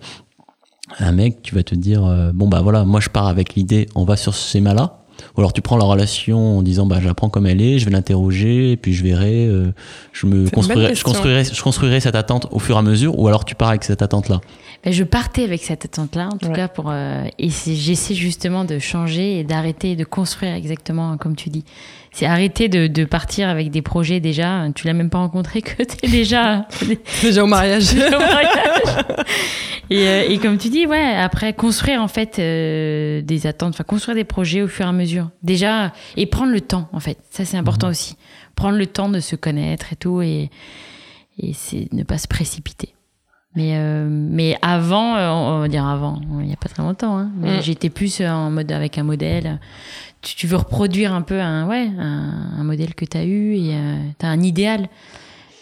[1.00, 2.02] un mec, tu vas te dire
[2.34, 5.00] bon bah voilà, moi je pars avec l'idée, on va sur ce schéma-là.
[5.36, 7.78] Ou alors tu prends la relation en disant bah je la prends comme elle est,
[7.78, 9.72] je vais l'interroger et puis je verrai, euh,
[10.12, 13.18] je me construirai, je construirai, je construirai cette attente au fur et à mesure.
[13.18, 14.40] Ou alors tu pars avec cette attente-là?
[14.84, 16.54] Ben, je partais avec cette attente-là, en tout Ouais.
[16.54, 21.34] cas, pour euh, et j'essaie justement de changer et d'arrêter et de construire exactement comme
[21.34, 21.64] tu dis.
[22.16, 24.66] C'est arrêter de, de partir avec des projets déjà.
[24.74, 26.66] Tu l'as même pas rencontré que t'es déjà
[27.22, 27.92] Déjà au mariage.
[27.94, 29.26] au mariage.
[29.90, 33.84] Et, euh, et comme tu dis, ouais, après construire en fait euh, des attentes, enfin
[33.84, 35.28] construire des projets au fur et à mesure.
[35.42, 37.18] Déjà et prendre le temps en fait.
[37.28, 38.16] Ça c'est important aussi.
[38.54, 40.48] Prendre le temps de se connaître et tout et
[41.38, 42.95] et c'est ne pas se précipiter.
[43.56, 47.16] Mais euh, mais avant, euh, on va dire avant, il n'y a pas très longtemps.
[47.18, 47.62] Hein, mais Mm.
[47.62, 49.58] j'étais plus en mode avec un modèle.
[50.22, 53.54] Tu, tu veux reproduire un peu un ouais un, un modèle que tu as eu
[53.54, 53.74] et
[54.18, 54.88] tu as un idéal.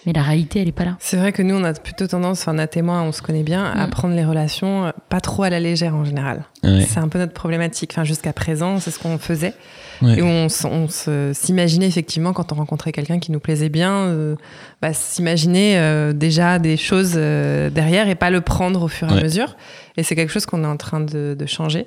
[0.07, 0.97] Mais la réalité, elle est pas là.
[1.01, 3.43] C'est vrai que nous, on a plutôt tendance, enfin, Nat et moi, on se connaît
[3.43, 3.91] bien, à Mm.
[3.91, 6.45] prendre les relations euh, pas trop à la légère en général.
[6.63, 6.85] Ouais.
[6.89, 7.93] C'est un peu notre problématique.
[7.95, 9.55] Enfin, jusqu'à présent, c'est ce qu'on faisait.
[10.03, 10.19] Ouais.
[10.19, 10.89] Et on, on
[11.33, 14.35] s'imaginait effectivement, quand on rencontrait quelqu'un qui nous plaisait bien, euh,
[14.83, 19.19] bah, s'imaginer euh, déjà des choses euh, derrière et pas le prendre au fur et
[19.19, 19.57] à mesure.
[19.97, 21.87] Et c'est quelque chose qu'on est en train de, de changer.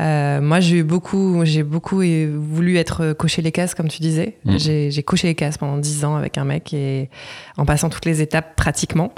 [0.00, 4.00] Euh, moi, j'ai eu beaucoup, j'ai beaucoup voulu être euh, cocher les cases, comme tu
[4.00, 4.38] disais.
[4.44, 4.56] Mm.
[4.58, 7.10] J'ai coché les cases pendant dix ans avec un mec et
[7.58, 9.12] en passant toutes les étapes pratiquement.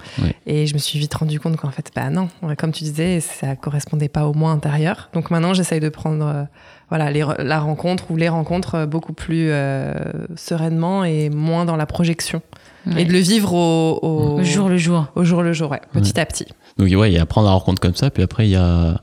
[0.46, 3.54] Et je me suis vite rendu compte qu'en fait, bah non, comme tu disais, ça
[3.54, 5.10] correspondait pas au moins intérieur.
[5.12, 6.42] Donc maintenant, j'essaye de prendre euh,
[6.88, 9.94] voilà, les la rencontre ou les rencontres beaucoup plus euh,
[10.36, 12.42] sereinement et moins dans la projection.
[12.86, 13.02] Ouais.
[13.02, 15.06] Et de le vivre au, au, Au jour le jour.
[15.14, 16.46] au jour le jour, ouais, petit à petit.
[16.76, 18.56] Donc ouais, il y a apprendre à la rencontre comme ça, puis après il y
[18.56, 19.00] a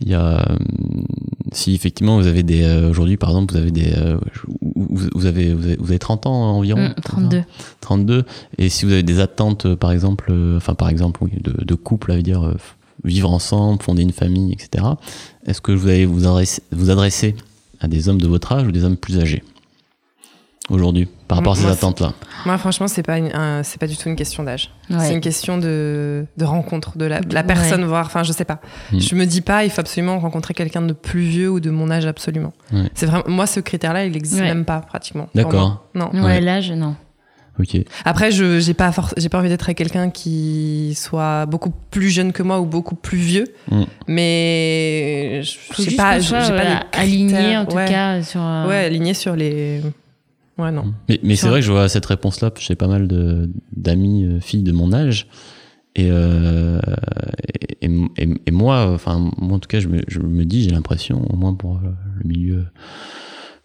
[0.00, 0.56] il y a euh,
[1.52, 4.18] si effectivement vous avez des euh, aujourd'hui par exemple vous avez des euh,
[4.74, 7.42] vous, vous avez, vous avez vous avez 30 ans environ Mm, 32.
[7.80, 8.24] 32
[8.58, 12.12] et si vous avez des attentes par exemple enfin par exemple oui, de, de couple
[12.12, 12.52] à dire
[13.04, 14.84] vivre ensemble fonder une famille etc
[15.46, 17.34] est-ce que vous allez vous adresser, vous adresser
[17.80, 19.42] à des hommes de votre âge ou des hommes plus âgés?
[20.70, 22.12] Aujourd'hui par rapport à ces attentes-là.
[22.46, 24.70] Moi, franchement, c'est pas, une- un- c'est pas du tout une question d'âge.
[24.90, 24.98] Ouais.
[25.00, 27.46] C'est une question de, de rencontre, de la, de la Ouais.
[27.46, 28.06] personne, voir.
[28.06, 28.60] Enfin, je sais pas.
[28.92, 28.98] Mm.
[29.00, 31.90] Je me dis pas, il faut absolument rencontrer quelqu'un de plus vieux ou de mon
[31.90, 32.52] âge, absolument.
[32.72, 32.90] Ouais.
[32.94, 34.46] C'est vraiment, moi, ce critère-là, il existe Ouais.
[34.46, 35.28] même pas, pratiquement.
[35.34, 35.84] D'accord.
[35.94, 36.10] Non.
[36.14, 36.40] Ouais, Ouais.
[36.40, 36.96] l'âge, non.
[37.60, 37.76] Ok.
[38.04, 42.32] Après, je j'ai pas j'ai pas envie d'être avec quelqu'un qui soit beaucoup plus jeune
[42.32, 43.82] que moi ou beaucoup plus vieux, Mm.
[44.06, 47.86] mais je sais pas, j'ai pas aligné en tout ouais.
[47.88, 48.40] cas sur.
[48.42, 49.82] euh, Ouais, aligné sur les.
[50.58, 50.92] Ouais, non.
[51.08, 54.40] Mais, mais c'est vrai que je vois cette réponse-là chez pas mal de- d'amis, euh,
[54.40, 55.28] filles de mon âge.
[55.94, 56.80] Et, euh,
[57.80, 57.86] et,
[58.18, 61.24] et- et moi, enfin, moi en tout cas, je me, je me dis, j'ai l'impression,
[61.32, 61.90] au moins pour euh,
[62.22, 62.64] le milieu,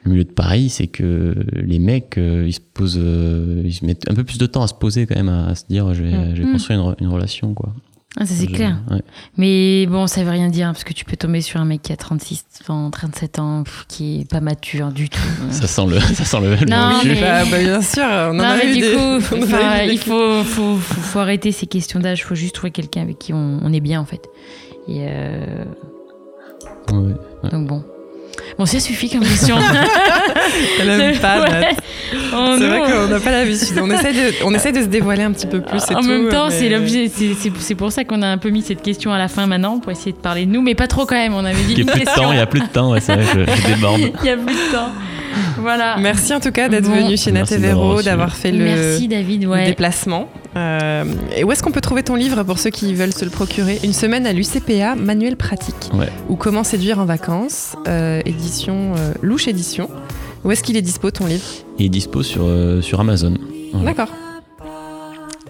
[0.03, 2.99] le milieu de Paris, c'est que les mecs, ils se posent,
[3.65, 5.55] ils se mettent un peu plus de temps à se poser quand même, à, à
[5.55, 6.35] se dire, je vais, Mm.
[6.35, 6.51] je vais Mm.
[6.51, 7.73] construire une, une relation, quoi.
[8.19, 8.77] Ah, ça c'est Je- clair.
[8.91, 9.01] ouais.
[9.37, 11.91] Mais bon, ça veut rien dire parce que tu peux tomber sur un mec qui
[11.91, 15.19] a 36, enfin, 37 ans, pff, qui est pas mature du tout.
[15.49, 18.43] Ça sent le, ça sent le, Non, mais- Bah, bah, bien sûr, on en non,
[18.43, 18.99] a mais du des- coup,
[19.35, 22.19] en il faut, faut, faut, faut arrêter ces questions d'âge.
[22.19, 24.27] Il faut juste trouver quelqu'un avec qui on, on est bien en fait.
[24.87, 25.65] Et euh,
[26.91, 27.49] Ouais.
[27.49, 27.83] donc bon.
[28.57, 29.57] Bon, ça suffit comme question.
[30.81, 31.49] Elle aime pas, Ouais.
[31.49, 31.67] Nat.
[32.35, 32.79] Oh, C'est non.
[32.79, 33.79] vrai qu'on n'a pas l'habitude.
[33.81, 35.79] On essaie de, on essaie de se dévoiler un petit peu plus.
[35.91, 37.09] en tout, même temps, mais- c'est l'objet.
[37.09, 39.91] C'est- pour ça qu'on a un peu mis cette question à la fin maintenant pour
[39.91, 41.33] essayer de parler de nous, mais pas trop quand même.
[41.33, 42.67] On avait dit Il y une a plus de temps, il y a plus de
[42.67, 44.01] temps, ouais, c'est vrai, je, je déborde.
[44.23, 44.89] Il y a plus de temps.
[45.57, 45.97] Voilà.
[45.99, 46.95] Merci en tout cas d'être Bon.
[46.95, 48.05] venu chez Nat Merci et de m'avoir Véro, reçu.
[48.05, 49.43] d'avoir fait le, Merci David.
[49.49, 50.29] le déplacement.
[50.55, 51.03] Euh,
[51.35, 53.79] et où est-ce qu'on peut trouver ton livre pour ceux qui veulent se le procurer
[53.83, 55.89] Une semaine à l'UCPA, manuel pratique.
[55.93, 56.09] Ouais.
[56.29, 59.89] Ou Comment séduire en vacances, euh, édition euh, Louche Édition.
[60.43, 61.43] Où est-ce qu'il est dispo ton livre
[61.79, 63.33] Et il est dispo sur, euh, sur Amazon.
[63.73, 63.85] Voilà.
[63.91, 64.09] D'accord.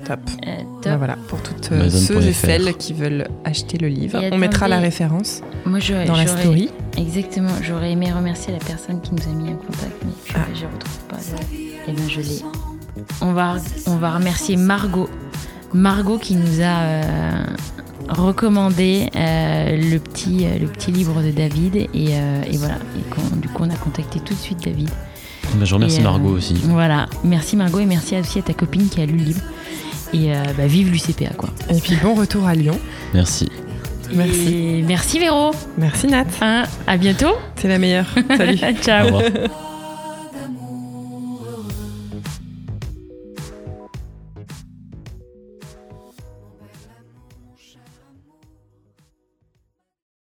[0.05, 0.19] Top.
[0.45, 0.83] Euh, top.
[0.83, 4.21] Ben voilà, pour toutes euh, ceux et celles qui veulent acheter le livre.
[4.21, 6.69] Et On mettra la référence Moi, j'aurais- dans la story.
[6.97, 7.47] Exactement.
[7.61, 10.39] J'aurais aimé remercier la personne qui nous a mis en contact, mais je, Ah.
[10.53, 11.15] je retrouve pas.
[11.15, 12.41] le- Eh ben, je l'ai.
[13.21, 13.55] On va,
[13.87, 15.09] on va remercier Margot.
[15.73, 17.45] Margot qui nous a euh,
[18.09, 21.75] recommandé euh, le, petit, euh, le petit livre de David.
[21.75, 22.75] Et, euh, et voilà.
[22.95, 24.89] Et du coup, on a contacté tout de suite David.
[25.55, 26.55] Bah, je remercie Et, euh, Margot aussi.
[26.65, 27.07] Voilà.
[27.23, 29.41] Merci Margot et merci aussi à ta copine qui a lu le livre.
[30.13, 31.49] Et euh, bah, vive l'UCPA, quoi.
[31.69, 32.77] Et puis bon retour à Lyon.
[33.13, 33.49] Merci.
[34.13, 34.53] Merci.
[34.53, 35.51] Et merci Véro.
[35.77, 36.25] Merci Nat.
[36.41, 37.33] Hein, à bientôt.
[37.55, 38.05] C'est la meilleure.
[38.37, 38.59] Salut.
[38.81, 39.07] Ciao.